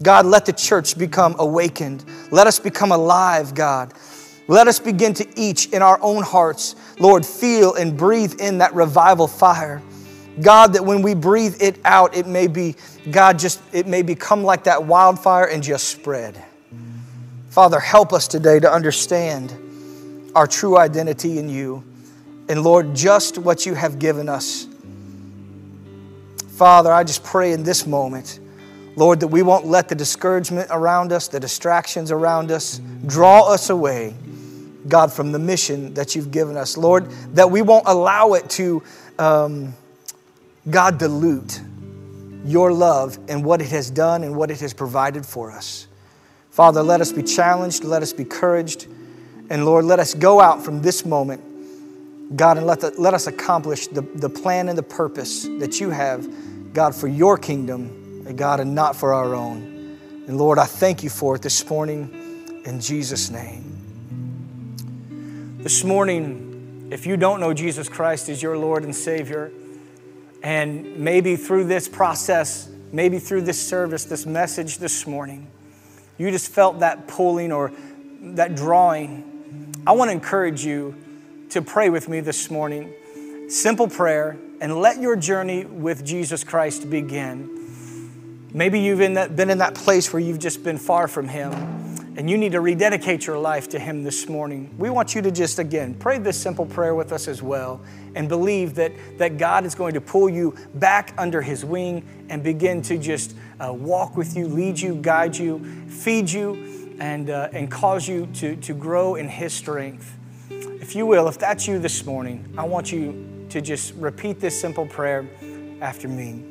God, 0.00 0.26
let 0.26 0.46
the 0.46 0.52
church 0.52 0.96
become 0.96 1.34
awakened. 1.40 2.04
Let 2.30 2.46
us 2.46 2.60
become 2.60 2.92
alive, 2.92 3.52
God. 3.52 3.94
Let 4.46 4.68
us 4.68 4.78
begin 4.78 5.12
to 5.14 5.26
each 5.36 5.66
in 5.70 5.82
our 5.82 5.98
own 6.02 6.22
hearts, 6.22 6.76
Lord, 7.00 7.26
feel 7.26 7.74
and 7.74 7.96
breathe 7.96 8.40
in 8.40 8.58
that 8.58 8.74
revival 8.74 9.26
fire. 9.26 9.82
God, 10.40 10.74
that 10.74 10.84
when 10.84 11.02
we 11.02 11.14
breathe 11.14 11.60
it 11.60 11.80
out, 11.84 12.16
it 12.16 12.28
may 12.28 12.46
be, 12.46 12.76
God, 13.10 13.40
just, 13.40 13.60
it 13.72 13.88
may 13.88 14.02
become 14.02 14.44
like 14.44 14.64
that 14.64 14.84
wildfire 14.84 15.46
and 15.46 15.64
just 15.64 15.88
spread. 15.88 16.40
Father, 17.50 17.80
help 17.80 18.12
us 18.12 18.28
today 18.28 18.60
to 18.60 18.72
understand 18.72 19.52
our 20.36 20.46
true 20.46 20.78
identity 20.78 21.40
in 21.40 21.48
you. 21.48 21.82
And 22.48 22.62
Lord, 22.62 22.94
just 22.94 23.38
what 23.38 23.66
you 23.66 23.74
have 23.74 23.98
given 23.98 24.28
us. 24.28 24.66
Father, 26.48 26.92
I 26.92 27.02
just 27.04 27.24
pray 27.24 27.52
in 27.52 27.62
this 27.62 27.86
moment, 27.86 28.38
Lord, 28.94 29.20
that 29.20 29.28
we 29.28 29.42
won't 29.42 29.66
let 29.66 29.88
the 29.88 29.94
discouragement 29.94 30.68
around 30.70 31.12
us, 31.12 31.28
the 31.28 31.40
distractions 31.40 32.10
around 32.10 32.50
us, 32.50 32.80
draw 33.06 33.50
us 33.50 33.70
away, 33.70 34.14
God, 34.86 35.12
from 35.12 35.32
the 35.32 35.38
mission 35.38 35.94
that 35.94 36.14
you've 36.14 36.30
given 36.30 36.56
us. 36.56 36.76
Lord, 36.76 37.10
that 37.34 37.50
we 37.50 37.62
won't 37.62 37.86
allow 37.86 38.34
it 38.34 38.50
to, 38.50 38.82
um, 39.18 39.74
God, 40.68 40.98
dilute 40.98 41.60
your 42.44 42.72
love 42.72 43.18
and 43.28 43.44
what 43.44 43.60
it 43.60 43.68
has 43.68 43.90
done 43.90 44.24
and 44.24 44.36
what 44.36 44.50
it 44.50 44.60
has 44.60 44.74
provided 44.74 45.24
for 45.24 45.50
us. 45.50 45.86
Father, 46.50 46.82
let 46.82 47.00
us 47.00 47.12
be 47.12 47.22
challenged, 47.22 47.82
let 47.82 48.02
us 48.02 48.12
be 48.12 48.24
encouraged, 48.24 48.86
and 49.48 49.64
Lord, 49.64 49.86
let 49.86 49.98
us 49.98 50.12
go 50.12 50.40
out 50.40 50.62
from 50.62 50.82
this 50.82 51.06
moment, 51.06 51.42
God, 52.34 52.56
and 52.56 52.66
let, 52.66 52.80
the, 52.80 52.94
let 52.98 53.14
us 53.14 53.26
accomplish 53.26 53.88
the, 53.88 54.02
the 54.02 54.30
plan 54.30 54.68
and 54.68 54.78
the 54.78 54.82
purpose 54.82 55.42
that 55.58 55.80
you 55.80 55.90
have, 55.90 56.26
God, 56.72 56.94
for 56.94 57.08
your 57.08 57.36
kingdom, 57.36 58.34
God, 58.36 58.60
and 58.60 58.74
not 58.74 58.96
for 58.96 59.12
our 59.12 59.34
own. 59.34 59.98
And 60.26 60.38
Lord, 60.38 60.58
I 60.58 60.64
thank 60.64 61.02
you 61.02 61.10
for 61.10 61.36
it 61.36 61.42
this 61.42 61.68
morning 61.68 62.62
in 62.64 62.80
Jesus' 62.80 63.28
name. 63.30 63.68
This 65.58 65.84
morning, 65.84 66.88
if 66.90 67.06
you 67.06 67.16
don't 67.16 67.40
know 67.40 67.52
Jesus 67.52 67.88
Christ 67.88 68.28
as 68.28 68.42
your 68.42 68.56
Lord 68.56 68.84
and 68.84 68.94
Savior, 68.94 69.52
and 70.42 70.98
maybe 70.98 71.36
through 71.36 71.64
this 71.64 71.88
process, 71.88 72.68
maybe 72.92 73.18
through 73.18 73.42
this 73.42 73.60
service, 73.60 74.04
this 74.04 74.26
message 74.26 74.78
this 74.78 75.06
morning, 75.06 75.50
you 76.18 76.30
just 76.30 76.50
felt 76.50 76.80
that 76.80 77.06
pulling 77.08 77.52
or 77.52 77.72
that 78.20 78.54
drawing, 78.54 79.74
I 79.86 79.92
want 79.92 80.08
to 80.08 80.12
encourage 80.12 80.64
you 80.64 80.94
to 81.52 81.60
pray 81.60 81.90
with 81.90 82.08
me 82.08 82.20
this 82.20 82.50
morning. 82.50 82.94
Simple 83.48 83.86
prayer, 83.86 84.38
and 84.62 84.74
let 84.80 85.00
your 85.00 85.16
journey 85.16 85.66
with 85.66 86.02
Jesus 86.02 86.44
Christ 86.44 86.88
begin. 86.88 88.48
Maybe 88.54 88.80
you've 88.80 89.02
in 89.02 89.14
that, 89.14 89.36
been 89.36 89.50
in 89.50 89.58
that 89.58 89.74
place 89.74 90.12
where 90.14 90.20
you've 90.20 90.38
just 90.38 90.64
been 90.64 90.78
far 90.78 91.08
from 91.08 91.28
Him 91.28 91.52
and 92.16 92.28
you 92.28 92.38
need 92.38 92.52
to 92.52 92.60
rededicate 92.60 93.26
your 93.26 93.38
life 93.38 93.68
to 93.70 93.78
Him 93.78 94.02
this 94.02 94.28
morning. 94.30 94.74
We 94.78 94.88
want 94.88 95.14
you 95.14 95.20
to 95.22 95.30
just, 95.30 95.58
again, 95.58 95.94
pray 95.94 96.18
this 96.18 96.40
simple 96.40 96.64
prayer 96.64 96.94
with 96.94 97.12
us 97.12 97.28
as 97.28 97.42
well 97.42 97.82
and 98.14 98.28
believe 98.28 98.74
that, 98.76 98.92
that 99.18 99.36
God 99.36 99.66
is 99.66 99.74
going 99.74 99.92
to 99.94 100.00
pull 100.00 100.30
you 100.30 100.56
back 100.74 101.12
under 101.18 101.42
His 101.42 101.64
wing 101.64 102.06
and 102.30 102.42
begin 102.42 102.80
to 102.82 102.96
just 102.96 103.34
uh, 103.60 103.72
walk 103.72 104.16
with 104.16 104.36
you, 104.36 104.46
lead 104.46 104.80
you, 104.80 104.94
guide 104.96 105.36
you, 105.36 105.62
feed 105.88 106.30
you, 106.30 106.96
and, 106.98 107.28
uh, 107.28 107.48
and 107.52 107.70
cause 107.70 108.08
you 108.08 108.26
to, 108.34 108.56
to 108.56 108.72
grow 108.72 109.16
in 109.16 109.28
His 109.28 109.52
strength. 109.52 110.18
If 110.92 110.96
you 110.96 111.06
will, 111.06 111.26
if 111.26 111.38
that's 111.38 111.66
you 111.66 111.78
this 111.78 112.04
morning, 112.04 112.52
I 112.58 112.66
want 112.66 112.92
you 112.92 113.46
to 113.48 113.62
just 113.62 113.94
repeat 113.94 114.40
this 114.40 114.60
simple 114.60 114.84
prayer 114.84 115.26
after 115.80 116.06
me. 116.06 116.44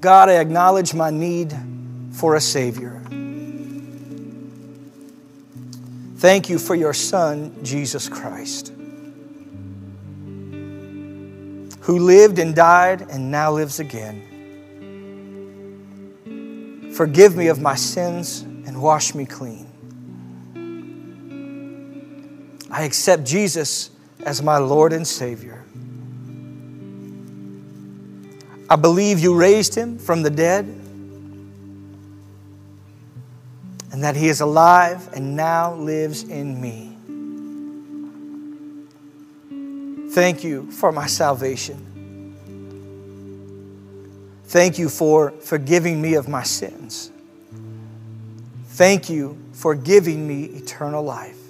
God, 0.00 0.28
I 0.28 0.34
acknowledge 0.34 0.94
my 0.94 1.10
need 1.10 1.52
for 2.12 2.36
a 2.36 2.40
Savior. 2.40 3.02
Thank 6.18 6.48
you 6.48 6.60
for 6.60 6.76
your 6.76 6.94
Son, 6.94 7.52
Jesus 7.64 8.08
Christ, 8.08 8.72
who 11.80 11.98
lived 11.98 12.38
and 12.38 12.54
died 12.54 13.00
and 13.10 13.32
now 13.32 13.50
lives 13.50 13.80
again. 13.80 14.22
Forgive 16.94 17.36
me 17.36 17.48
of 17.48 17.60
my 17.60 17.74
sins 17.74 18.42
and 18.42 18.80
wash 18.80 19.12
me 19.12 19.26
clean. 19.26 19.67
I 22.78 22.82
accept 22.82 23.24
Jesus 23.24 23.90
as 24.24 24.40
my 24.40 24.58
Lord 24.58 24.92
and 24.92 25.04
Savior. 25.04 25.64
I 28.70 28.76
believe 28.76 29.18
you 29.18 29.34
raised 29.34 29.74
him 29.74 29.98
from 29.98 30.22
the 30.22 30.30
dead 30.30 30.64
and 33.90 34.04
that 34.04 34.14
he 34.14 34.28
is 34.28 34.40
alive 34.42 35.08
and 35.12 35.34
now 35.34 35.74
lives 35.74 36.22
in 36.22 36.60
me. 36.60 36.94
Thank 40.12 40.44
you 40.44 40.70
for 40.70 40.92
my 40.92 41.08
salvation. 41.08 42.36
Thank 44.44 44.78
you 44.78 44.88
for 44.88 45.32
forgiving 45.32 46.00
me 46.00 46.14
of 46.14 46.28
my 46.28 46.44
sins. 46.44 47.10
Thank 48.68 49.10
you 49.10 49.36
for 49.50 49.74
giving 49.74 50.28
me 50.28 50.44
eternal 50.44 51.02
life. 51.02 51.47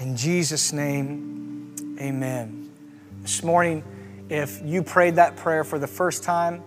In 0.00 0.16
Jesus' 0.16 0.72
name, 0.72 1.74
amen. 2.00 2.70
This 3.20 3.42
morning, 3.42 3.84
if 4.30 4.62
you 4.64 4.82
prayed 4.82 5.16
that 5.16 5.36
prayer 5.36 5.62
for 5.62 5.78
the 5.78 5.86
first 5.86 6.24
time, 6.24 6.62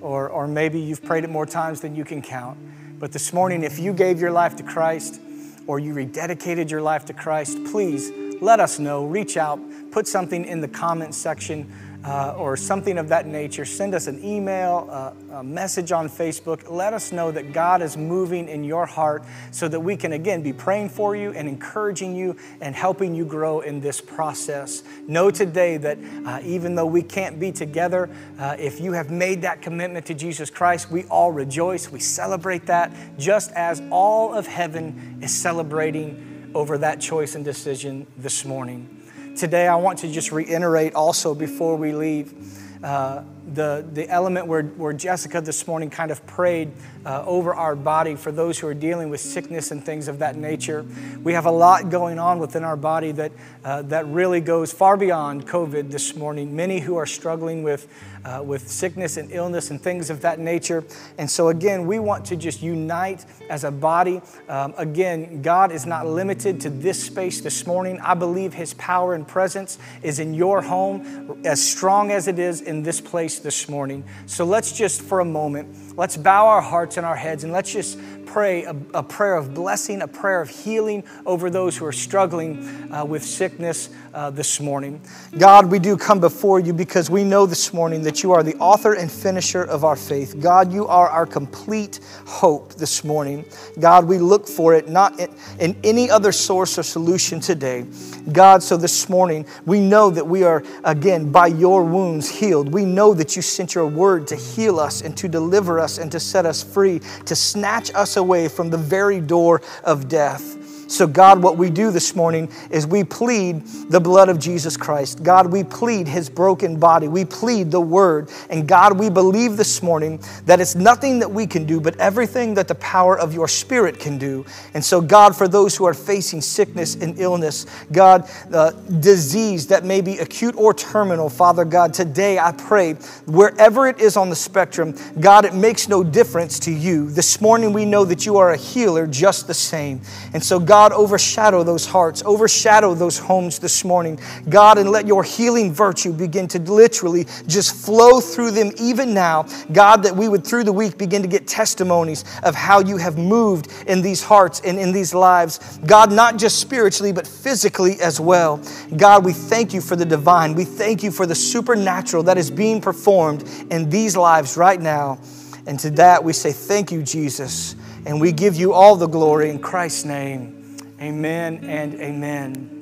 or, 0.00 0.30
or 0.30 0.48
maybe 0.48 0.80
you've 0.80 1.04
prayed 1.04 1.24
it 1.24 1.28
more 1.28 1.44
times 1.44 1.82
than 1.82 1.94
you 1.94 2.06
can 2.06 2.22
count, 2.22 2.56
but 2.98 3.12
this 3.12 3.34
morning, 3.34 3.64
if 3.64 3.78
you 3.78 3.92
gave 3.92 4.18
your 4.18 4.30
life 4.30 4.56
to 4.56 4.62
Christ 4.62 5.20
or 5.66 5.78
you 5.78 5.92
rededicated 5.92 6.70
your 6.70 6.80
life 6.80 7.04
to 7.04 7.12
Christ, 7.12 7.62
please 7.66 8.10
let 8.40 8.60
us 8.60 8.78
know. 8.78 9.04
Reach 9.04 9.36
out, 9.36 9.60
put 9.90 10.08
something 10.08 10.46
in 10.46 10.62
the 10.62 10.68
comment 10.68 11.14
section 11.14 11.70
uh, 12.04 12.34
or 12.36 12.56
something 12.56 12.96
of 12.98 13.08
that 13.08 13.26
nature, 13.26 13.64
send 13.64 13.94
us 13.94 14.06
an 14.06 14.22
email, 14.24 14.88
uh, 14.90 15.12
a 15.38 15.44
message 15.44 15.92
on 15.92 16.08
Facebook. 16.08 16.70
Let 16.70 16.94
us 16.94 17.12
know 17.12 17.30
that 17.30 17.52
God 17.52 17.82
is 17.82 17.96
moving 17.96 18.48
in 18.48 18.64
your 18.64 18.86
heart 18.86 19.22
so 19.50 19.68
that 19.68 19.80
we 19.80 19.96
can, 19.96 20.12
again, 20.12 20.42
be 20.42 20.52
praying 20.52 20.88
for 20.88 21.14
you 21.14 21.32
and 21.32 21.46
encouraging 21.46 22.16
you 22.16 22.36
and 22.60 22.74
helping 22.74 23.14
you 23.14 23.24
grow 23.24 23.60
in 23.60 23.80
this 23.80 24.00
process. 24.00 24.82
Know 25.06 25.30
today 25.30 25.76
that 25.76 25.98
uh, 26.24 26.40
even 26.42 26.74
though 26.74 26.86
we 26.86 27.02
can't 27.02 27.38
be 27.38 27.52
together, 27.52 28.08
uh, 28.38 28.56
if 28.58 28.80
you 28.80 28.92
have 28.92 29.10
made 29.10 29.42
that 29.42 29.60
commitment 29.60 30.06
to 30.06 30.14
Jesus 30.14 30.48
Christ, 30.48 30.90
we 30.90 31.04
all 31.04 31.32
rejoice. 31.32 31.92
We 31.92 32.00
celebrate 32.00 32.66
that 32.66 32.92
just 33.18 33.52
as 33.52 33.82
all 33.90 34.32
of 34.32 34.46
heaven 34.46 35.18
is 35.22 35.34
celebrating 35.34 36.50
over 36.54 36.78
that 36.78 37.00
choice 37.00 37.34
and 37.34 37.44
decision 37.44 38.06
this 38.16 38.44
morning. 38.44 38.99
Today, 39.36 39.68
I 39.68 39.76
want 39.76 40.00
to 40.00 40.08
just 40.08 40.32
reiterate 40.32 40.94
also 40.94 41.34
before 41.34 41.76
we 41.76 41.92
leave 41.92 42.34
uh, 42.82 43.22
the, 43.54 43.84
the 43.92 44.08
element 44.08 44.46
where, 44.46 44.62
where 44.62 44.92
Jessica 44.92 45.40
this 45.40 45.66
morning 45.66 45.90
kind 45.90 46.10
of 46.10 46.24
prayed 46.26 46.70
uh, 47.04 47.24
over 47.26 47.54
our 47.54 47.74
body 47.74 48.14
for 48.14 48.30
those 48.30 48.58
who 48.58 48.66
are 48.66 48.74
dealing 48.74 49.08
with 49.08 49.20
sickness 49.20 49.70
and 49.70 49.84
things 49.84 50.08
of 50.08 50.18
that 50.18 50.36
nature. 50.36 50.84
We 51.22 51.32
have 51.32 51.46
a 51.46 51.50
lot 51.50 51.90
going 51.90 52.18
on 52.18 52.38
within 52.38 52.62
our 52.64 52.76
body 52.76 53.12
that, 53.12 53.32
uh, 53.64 53.82
that 53.82 54.06
really 54.06 54.40
goes 54.40 54.72
far 54.72 54.96
beyond 54.96 55.46
COVID 55.46 55.90
this 55.90 56.14
morning. 56.14 56.54
Many 56.54 56.80
who 56.80 56.96
are 56.96 57.06
struggling 57.06 57.62
with, 57.62 57.88
uh, 58.24 58.42
with 58.44 58.68
sickness 58.68 59.16
and 59.16 59.32
illness 59.32 59.70
and 59.70 59.80
things 59.80 60.10
of 60.10 60.20
that 60.20 60.38
nature. 60.38 60.84
And 61.16 61.30
so, 61.30 61.48
again, 61.48 61.86
we 61.86 61.98
want 61.98 62.26
to 62.26 62.36
just 62.36 62.62
unite 62.62 63.24
as 63.48 63.64
a 63.64 63.70
body. 63.70 64.20
Um, 64.48 64.74
again, 64.76 65.40
God 65.40 65.72
is 65.72 65.86
not 65.86 66.06
limited 66.06 66.60
to 66.62 66.70
this 66.70 67.02
space 67.02 67.40
this 67.40 67.66
morning. 67.66 67.98
I 68.00 68.14
believe 68.14 68.52
His 68.52 68.74
power 68.74 69.14
and 69.14 69.26
presence 69.26 69.78
is 70.02 70.18
in 70.18 70.34
your 70.34 70.60
home 70.60 71.40
as 71.44 71.66
strong 71.66 72.10
as 72.10 72.28
it 72.28 72.38
is 72.38 72.60
in 72.60 72.82
this 72.82 73.00
place 73.00 73.29
this 73.38 73.68
morning. 73.68 74.04
So 74.26 74.44
let's 74.44 74.72
just, 74.72 75.00
for 75.00 75.20
a 75.20 75.24
moment, 75.24 75.96
let's 75.96 76.16
bow 76.16 76.48
our 76.48 76.60
hearts 76.60 76.96
and 76.96 77.06
our 77.06 77.16
heads 77.16 77.44
and 77.44 77.52
let's 77.52 77.72
just 77.72 77.98
pray 78.30 78.62
a, 78.64 78.76
a 78.94 79.02
prayer 79.02 79.34
of 79.34 79.54
blessing, 79.54 80.02
a 80.02 80.08
prayer 80.08 80.40
of 80.40 80.48
healing 80.48 81.02
over 81.26 81.50
those 81.50 81.76
who 81.76 81.84
are 81.84 81.92
struggling 81.92 82.92
uh, 82.92 83.04
with 83.04 83.24
sickness 83.24 83.90
uh, 84.14 84.30
this 84.30 84.60
morning. 84.60 85.00
God, 85.38 85.66
we 85.66 85.78
do 85.78 85.96
come 85.96 86.20
before 86.20 86.60
you 86.60 86.72
because 86.72 87.10
we 87.10 87.24
know 87.24 87.46
this 87.46 87.72
morning 87.72 88.02
that 88.02 88.22
you 88.22 88.32
are 88.32 88.42
the 88.42 88.54
author 88.56 88.94
and 88.94 89.10
finisher 89.10 89.62
of 89.62 89.84
our 89.84 89.96
faith. 89.96 90.40
God, 90.40 90.72
you 90.72 90.86
are 90.86 91.08
our 91.08 91.26
complete 91.26 92.00
hope 92.26 92.74
this 92.74 93.04
morning. 93.04 93.44
God, 93.78 94.06
we 94.06 94.18
look 94.18 94.46
for 94.46 94.74
it 94.74 94.88
not 94.88 95.18
in, 95.18 95.34
in 95.58 95.76
any 95.84 96.10
other 96.10 96.32
source 96.32 96.78
or 96.78 96.82
solution 96.82 97.40
today. 97.40 97.84
God, 98.32 98.62
so 98.62 98.76
this 98.76 99.08
morning 99.08 99.44
we 99.66 99.80
know 99.80 100.10
that 100.10 100.26
we 100.26 100.44
are, 100.44 100.62
again, 100.84 101.30
by 101.30 101.48
your 101.48 101.84
wounds 101.84 102.28
healed. 102.28 102.72
We 102.72 102.84
know 102.84 103.14
that 103.14 103.34
you 103.36 103.42
sent 103.42 103.74
your 103.74 103.86
word 103.86 104.26
to 104.28 104.36
heal 104.36 104.78
us 104.78 105.02
and 105.02 105.16
to 105.16 105.28
deliver 105.28 105.80
us 105.80 105.98
and 105.98 106.10
to 106.12 106.20
set 106.20 106.46
us 106.46 106.62
free, 106.62 107.00
to 107.26 107.36
snatch 107.36 107.92
us 107.94 108.16
away 108.20 108.46
from 108.46 108.70
the 108.70 108.78
very 108.78 109.20
door 109.20 109.60
of 109.82 110.08
death. 110.08 110.59
So, 110.90 111.06
God, 111.06 111.40
what 111.40 111.56
we 111.56 111.70
do 111.70 111.92
this 111.92 112.16
morning 112.16 112.50
is 112.68 112.84
we 112.84 113.04
plead 113.04 113.64
the 113.90 114.00
blood 114.00 114.28
of 114.28 114.40
Jesus 114.40 114.76
Christ. 114.76 115.22
God, 115.22 115.52
we 115.52 115.62
plead 115.62 116.08
his 116.08 116.28
broken 116.28 116.80
body. 116.80 117.06
We 117.06 117.24
plead 117.24 117.70
the 117.70 117.80
word. 117.80 118.28
And 118.50 118.66
God, 118.66 118.98
we 118.98 119.08
believe 119.08 119.56
this 119.56 119.84
morning 119.84 120.20
that 120.46 120.60
it's 120.60 120.74
nothing 120.74 121.20
that 121.20 121.30
we 121.30 121.46
can 121.46 121.64
do, 121.64 121.80
but 121.80 121.96
everything 121.98 122.54
that 122.54 122.66
the 122.66 122.74
power 122.74 123.16
of 123.16 123.32
your 123.32 123.46
spirit 123.46 124.00
can 124.00 124.18
do. 124.18 124.44
And 124.74 124.84
so, 124.84 125.00
God, 125.00 125.36
for 125.36 125.46
those 125.46 125.76
who 125.76 125.84
are 125.84 125.94
facing 125.94 126.40
sickness 126.40 126.96
and 126.96 127.16
illness, 127.20 127.66
God, 127.92 128.28
uh, 128.52 128.72
disease 128.98 129.68
that 129.68 129.84
may 129.84 130.00
be 130.00 130.18
acute 130.18 130.56
or 130.56 130.74
terminal, 130.74 131.30
Father 131.30 131.64
God, 131.64 131.94
today 131.94 132.36
I 132.40 132.50
pray, 132.50 132.94
wherever 133.26 133.86
it 133.86 134.00
is 134.00 134.16
on 134.16 134.28
the 134.28 134.34
spectrum, 134.34 134.96
God, 135.20 135.44
it 135.44 135.54
makes 135.54 135.88
no 135.88 136.02
difference 136.02 136.58
to 136.60 136.72
you. 136.72 137.08
This 137.10 137.40
morning 137.40 137.72
we 137.72 137.84
know 137.84 138.04
that 138.04 138.26
you 138.26 138.38
are 138.38 138.50
a 138.50 138.56
healer 138.56 139.06
just 139.06 139.46
the 139.46 139.54
same. 139.54 140.00
And 140.34 140.42
so, 140.42 140.58
God, 140.58 140.79
God, 140.80 140.92
overshadow 140.92 141.62
those 141.62 141.84
hearts, 141.84 142.22
overshadow 142.24 142.94
those 142.94 143.18
homes 143.18 143.58
this 143.58 143.84
morning. 143.84 144.18
God, 144.48 144.78
and 144.78 144.88
let 144.88 145.06
your 145.06 145.22
healing 145.22 145.74
virtue 145.74 146.10
begin 146.10 146.48
to 146.48 146.58
literally 146.58 147.26
just 147.46 147.74
flow 147.84 148.18
through 148.18 148.52
them 148.52 148.72
even 148.78 149.12
now. 149.12 149.46
God, 149.72 150.02
that 150.04 150.16
we 150.16 150.26
would 150.26 150.42
through 150.42 150.64
the 150.64 150.72
week 150.72 150.96
begin 150.96 151.20
to 151.20 151.28
get 151.28 151.46
testimonies 151.46 152.24
of 152.44 152.54
how 152.54 152.80
you 152.80 152.96
have 152.96 153.18
moved 153.18 153.70
in 153.88 154.00
these 154.00 154.22
hearts 154.22 154.62
and 154.64 154.78
in 154.78 154.90
these 154.90 155.12
lives. 155.12 155.78
God, 155.84 156.10
not 156.12 156.38
just 156.38 156.58
spiritually, 156.58 157.12
but 157.12 157.26
physically 157.26 158.00
as 158.00 158.18
well. 158.18 158.58
God, 158.96 159.22
we 159.22 159.34
thank 159.34 159.74
you 159.74 159.82
for 159.82 159.96
the 159.96 160.06
divine. 160.06 160.54
We 160.54 160.64
thank 160.64 161.02
you 161.02 161.10
for 161.10 161.26
the 161.26 161.34
supernatural 161.34 162.22
that 162.22 162.38
is 162.38 162.50
being 162.50 162.80
performed 162.80 163.42
in 163.70 163.90
these 163.90 164.16
lives 164.16 164.56
right 164.56 164.80
now. 164.80 165.18
And 165.66 165.78
to 165.80 165.90
that 165.90 166.24
we 166.24 166.32
say, 166.32 166.52
Thank 166.52 166.90
you, 166.90 167.02
Jesus. 167.02 167.76
And 168.06 168.18
we 168.18 168.32
give 168.32 168.56
you 168.56 168.72
all 168.72 168.96
the 168.96 169.08
glory 169.08 169.50
in 169.50 169.58
Christ's 169.58 170.06
name. 170.06 170.56
Amen 171.00 171.64
and 171.64 171.94
amen. 171.94 172.80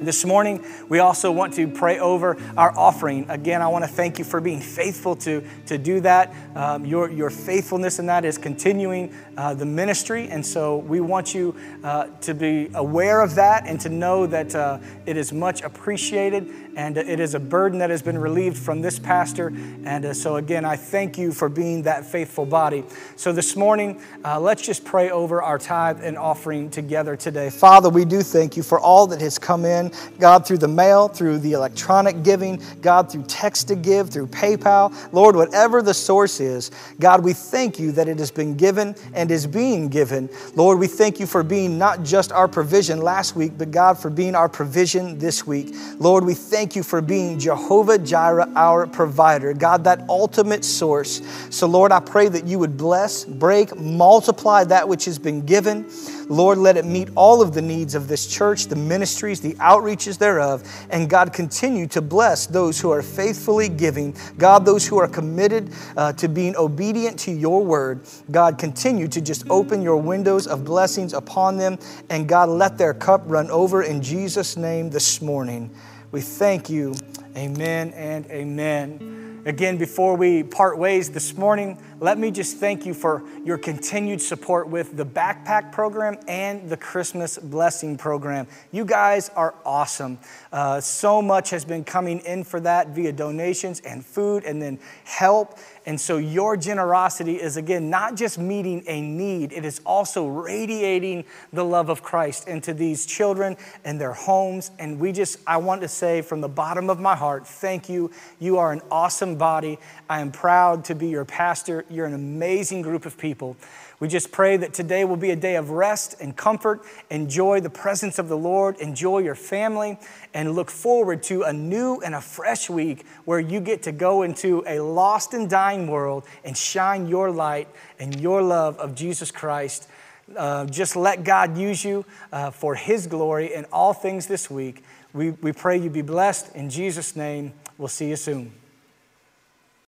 This 0.00 0.24
morning, 0.24 0.64
we 0.88 0.98
also 1.00 1.30
want 1.30 1.52
to 1.54 1.68
pray 1.68 1.98
over 1.98 2.38
our 2.56 2.74
offering. 2.74 3.28
Again, 3.28 3.60
I 3.60 3.68
want 3.68 3.84
to 3.84 3.90
thank 3.90 4.18
you 4.18 4.24
for 4.24 4.40
being 4.40 4.62
faithful 4.62 5.14
to, 5.16 5.46
to 5.66 5.76
do 5.76 6.00
that. 6.00 6.34
Um, 6.54 6.86
your, 6.86 7.10
your 7.10 7.28
faithfulness 7.28 7.98
in 7.98 8.06
that 8.06 8.24
is 8.24 8.38
continuing 8.38 9.14
uh, 9.36 9.52
the 9.52 9.66
ministry. 9.66 10.28
And 10.28 10.44
so 10.46 10.78
we 10.78 11.00
want 11.00 11.34
you 11.34 11.54
uh, 11.84 12.06
to 12.22 12.32
be 12.32 12.70
aware 12.72 13.20
of 13.20 13.34
that 13.34 13.66
and 13.66 13.78
to 13.82 13.90
know 13.90 14.26
that 14.26 14.54
uh, 14.54 14.78
it 15.04 15.18
is 15.18 15.30
much 15.30 15.60
appreciated 15.60 16.69
and 16.76 16.96
it 16.96 17.20
is 17.20 17.34
a 17.34 17.40
burden 17.40 17.78
that 17.80 17.90
has 17.90 18.02
been 18.02 18.18
relieved 18.18 18.56
from 18.56 18.80
this 18.80 18.98
pastor. 18.98 19.48
And 19.84 20.04
uh, 20.04 20.14
so, 20.14 20.36
again, 20.36 20.64
I 20.64 20.76
thank 20.76 21.18
you 21.18 21.32
for 21.32 21.48
being 21.48 21.82
that 21.82 22.04
faithful 22.04 22.46
body. 22.46 22.84
So, 23.16 23.32
this 23.32 23.56
morning, 23.56 24.00
uh, 24.24 24.40
let's 24.40 24.62
just 24.62 24.84
pray 24.84 25.10
over 25.10 25.42
our 25.42 25.58
tithe 25.58 26.02
and 26.02 26.16
offering 26.16 26.70
together 26.70 27.16
today. 27.16 27.50
Father, 27.50 27.88
we 27.88 28.04
do 28.04 28.22
thank 28.22 28.56
you 28.56 28.62
for 28.62 28.78
all 28.78 29.06
that 29.08 29.20
has 29.20 29.38
come 29.38 29.64
in, 29.64 29.92
God, 30.18 30.46
through 30.46 30.58
the 30.58 30.68
mail, 30.68 31.08
through 31.08 31.38
the 31.38 31.52
electronic 31.52 32.22
giving, 32.22 32.62
God, 32.80 33.10
through 33.10 33.24
text 33.24 33.68
to 33.68 33.76
give, 33.76 34.10
through 34.10 34.28
PayPal. 34.28 34.94
Lord, 35.12 35.36
whatever 35.36 35.82
the 35.82 35.94
source 35.94 36.40
is, 36.40 36.70
God, 36.98 37.24
we 37.24 37.32
thank 37.32 37.78
you 37.78 37.92
that 37.92 38.08
it 38.08 38.18
has 38.18 38.30
been 38.30 38.56
given 38.56 38.94
and 39.14 39.30
is 39.30 39.46
being 39.46 39.88
given. 39.88 40.28
Lord, 40.54 40.78
we 40.78 40.86
thank 40.86 41.20
you 41.20 41.26
for 41.26 41.42
being 41.42 41.78
not 41.78 42.02
just 42.02 42.32
our 42.32 42.48
provision 42.48 43.00
last 43.00 43.36
week, 43.36 43.52
but 43.56 43.70
God, 43.70 43.98
for 43.98 44.10
being 44.10 44.34
our 44.34 44.48
provision 44.48 45.18
this 45.18 45.46
week. 45.46 45.74
Lord, 45.98 46.24
we 46.24 46.34
thank 46.34 46.59
thank 46.60 46.76
you 46.76 46.82
for 46.82 47.00
being 47.00 47.38
Jehovah 47.38 47.96
Jireh, 47.96 48.46
our 48.54 48.86
provider, 48.86 49.54
God, 49.54 49.84
that 49.84 50.04
ultimate 50.10 50.62
source. 50.62 51.22
So, 51.48 51.66
Lord, 51.66 51.90
I 51.90 52.00
pray 52.00 52.28
that 52.28 52.44
you 52.44 52.58
would 52.58 52.76
bless, 52.76 53.24
break, 53.24 53.74
multiply 53.78 54.64
that 54.64 54.86
which 54.86 55.06
has 55.06 55.18
been 55.18 55.46
given. 55.46 55.90
Lord, 56.28 56.58
let 56.58 56.76
it 56.76 56.84
meet 56.84 57.08
all 57.14 57.40
of 57.40 57.54
the 57.54 57.62
needs 57.62 57.94
of 57.94 58.08
this 58.08 58.26
church, 58.26 58.66
the 58.66 58.76
ministries, 58.76 59.40
the 59.40 59.54
outreaches 59.54 60.18
thereof. 60.18 60.62
And 60.90 61.08
God, 61.08 61.32
continue 61.32 61.86
to 61.86 62.02
bless 62.02 62.46
those 62.46 62.78
who 62.78 62.90
are 62.90 63.00
faithfully 63.00 63.70
giving. 63.70 64.14
God, 64.36 64.66
those 64.66 64.86
who 64.86 64.98
are 64.98 65.08
committed 65.08 65.72
uh, 65.96 66.12
to 66.12 66.28
being 66.28 66.54
obedient 66.56 67.18
to 67.20 67.32
your 67.32 67.64
word. 67.64 68.02
God, 68.30 68.58
continue 68.58 69.08
to 69.08 69.22
just 69.22 69.48
open 69.48 69.80
your 69.80 69.96
windows 69.96 70.46
of 70.46 70.66
blessings 70.66 71.14
upon 71.14 71.56
them. 71.56 71.78
And 72.10 72.28
God, 72.28 72.50
let 72.50 72.76
their 72.76 72.92
cup 72.92 73.22
run 73.24 73.50
over 73.50 73.82
in 73.82 74.02
Jesus' 74.02 74.58
name 74.58 74.90
this 74.90 75.22
morning. 75.22 75.70
We 76.12 76.20
thank 76.20 76.68
you. 76.68 76.94
Amen 77.36 77.92
and 77.94 78.26
amen. 78.30 79.29
Again, 79.46 79.78
before 79.78 80.16
we 80.16 80.42
part 80.42 80.76
ways 80.76 81.10
this 81.10 81.34
morning, 81.34 81.78
let 81.98 82.18
me 82.18 82.30
just 82.30 82.58
thank 82.58 82.84
you 82.84 82.92
for 82.92 83.22
your 83.42 83.56
continued 83.56 84.20
support 84.20 84.68
with 84.68 84.98
the 84.98 85.06
backpack 85.06 85.72
program 85.72 86.18
and 86.28 86.68
the 86.68 86.76
Christmas 86.76 87.38
blessing 87.38 87.96
program. 87.96 88.46
You 88.70 88.84
guys 88.84 89.30
are 89.30 89.54
awesome. 89.64 90.18
Uh, 90.52 90.80
so 90.80 91.22
much 91.22 91.48
has 91.50 91.64
been 91.64 91.84
coming 91.84 92.20
in 92.20 92.44
for 92.44 92.60
that 92.60 92.88
via 92.88 93.12
donations 93.12 93.80
and 93.80 94.04
food 94.04 94.44
and 94.44 94.60
then 94.60 94.78
help. 95.04 95.58
And 95.86 95.98
so 95.98 96.18
your 96.18 96.58
generosity 96.58 97.40
is, 97.40 97.56
again, 97.56 97.88
not 97.88 98.16
just 98.16 98.38
meeting 98.38 98.84
a 98.86 99.00
need, 99.00 99.52
it 99.52 99.64
is 99.64 99.80
also 99.86 100.26
radiating 100.28 101.24
the 101.52 101.64
love 101.64 101.88
of 101.88 102.02
Christ 102.02 102.46
into 102.46 102.74
these 102.74 103.06
children 103.06 103.56
and 103.84 103.98
their 103.98 104.12
homes. 104.12 104.70
And 104.78 105.00
we 105.00 105.12
just, 105.12 105.38
I 105.46 105.56
want 105.56 105.80
to 105.80 105.88
say 105.88 106.20
from 106.20 106.42
the 106.42 106.48
bottom 106.48 106.90
of 106.90 107.00
my 107.00 107.16
heart, 107.16 107.46
thank 107.46 107.88
you. 107.88 108.10
You 108.38 108.58
are 108.58 108.72
an 108.72 108.82
awesome 108.90 109.29
body. 109.36 109.78
I 110.08 110.20
am 110.20 110.32
proud 110.32 110.84
to 110.86 110.94
be 110.94 111.08
your 111.08 111.24
pastor. 111.24 111.84
You're 111.88 112.06
an 112.06 112.14
amazing 112.14 112.82
group 112.82 113.06
of 113.06 113.18
people. 113.18 113.56
We 114.00 114.08
just 114.08 114.32
pray 114.32 114.56
that 114.56 114.72
today 114.72 115.04
will 115.04 115.16
be 115.16 115.30
a 115.30 115.36
day 115.36 115.56
of 115.56 115.70
rest 115.70 116.16
and 116.20 116.34
comfort. 116.34 116.82
Enjoy 117.10 117.60
the 117.60 117.68
presence 117.68 118.18
of 118.18 118.28
the 118.28 118.36
Lord, 118.36 118.78
enjoy 118.78 119.18
your 119.18 119.34
family, 119.34 119.98
and 120.32 120.54
look 120.54 120.70
forward 120.70 121.22
to 121.24 121.42
a 121.42 121.52
new 121.52 122.00
and 122.00 122.14
a 122.14 122.20
fresh 122.20 122.70
week 122.70 123.04
where 123.26 123.40
you 123.40 123.60
get 123.60 123.82
to 123.82 123.92
go 123.92 124.22
into 124.22 124.64
a 124.66 124.80
lost 124.80 125.34
and 125.34 125.50
dying 125.50 125.86
world 125.86 126.24
and 126.44 126.56
shine 126.56 127.08
your 127.08 127.30
light 127.30 127.68
and 127.98 128.18
your 128.18 128.40
love 128.40 128.78
of 128.78 128.94
Jesus 128.94 129.30
Christ. 129.30 129.86
Uh, 130.34 130.64
just 130.64 130.96
let 130.96 131.24
God 131.24 131.58
use 131.58 131.84
you 131.84 132.06
uh, 132.32 132.50
for 132.50 132.74
His 132.74 133.06
glory 133.06 133.52
in 133.52 133.66
all 133.66 133.92
things 133.92 134.26
this 134.26 134.48
week. 134.48 134.82
We, 135.12 135.30
we 135.30 135.52
pray 135.52 135.76
you 135.76 135.90
be 135.90 136.02
blessed. 136.02 136.54
In 136.54 136.70
Jesus' 136.70 137.16
name, 137.16 137.52
we'll 137.76 137.88
see 137.88 138.08
you 138.08 138.16
soon. 138.16 138.59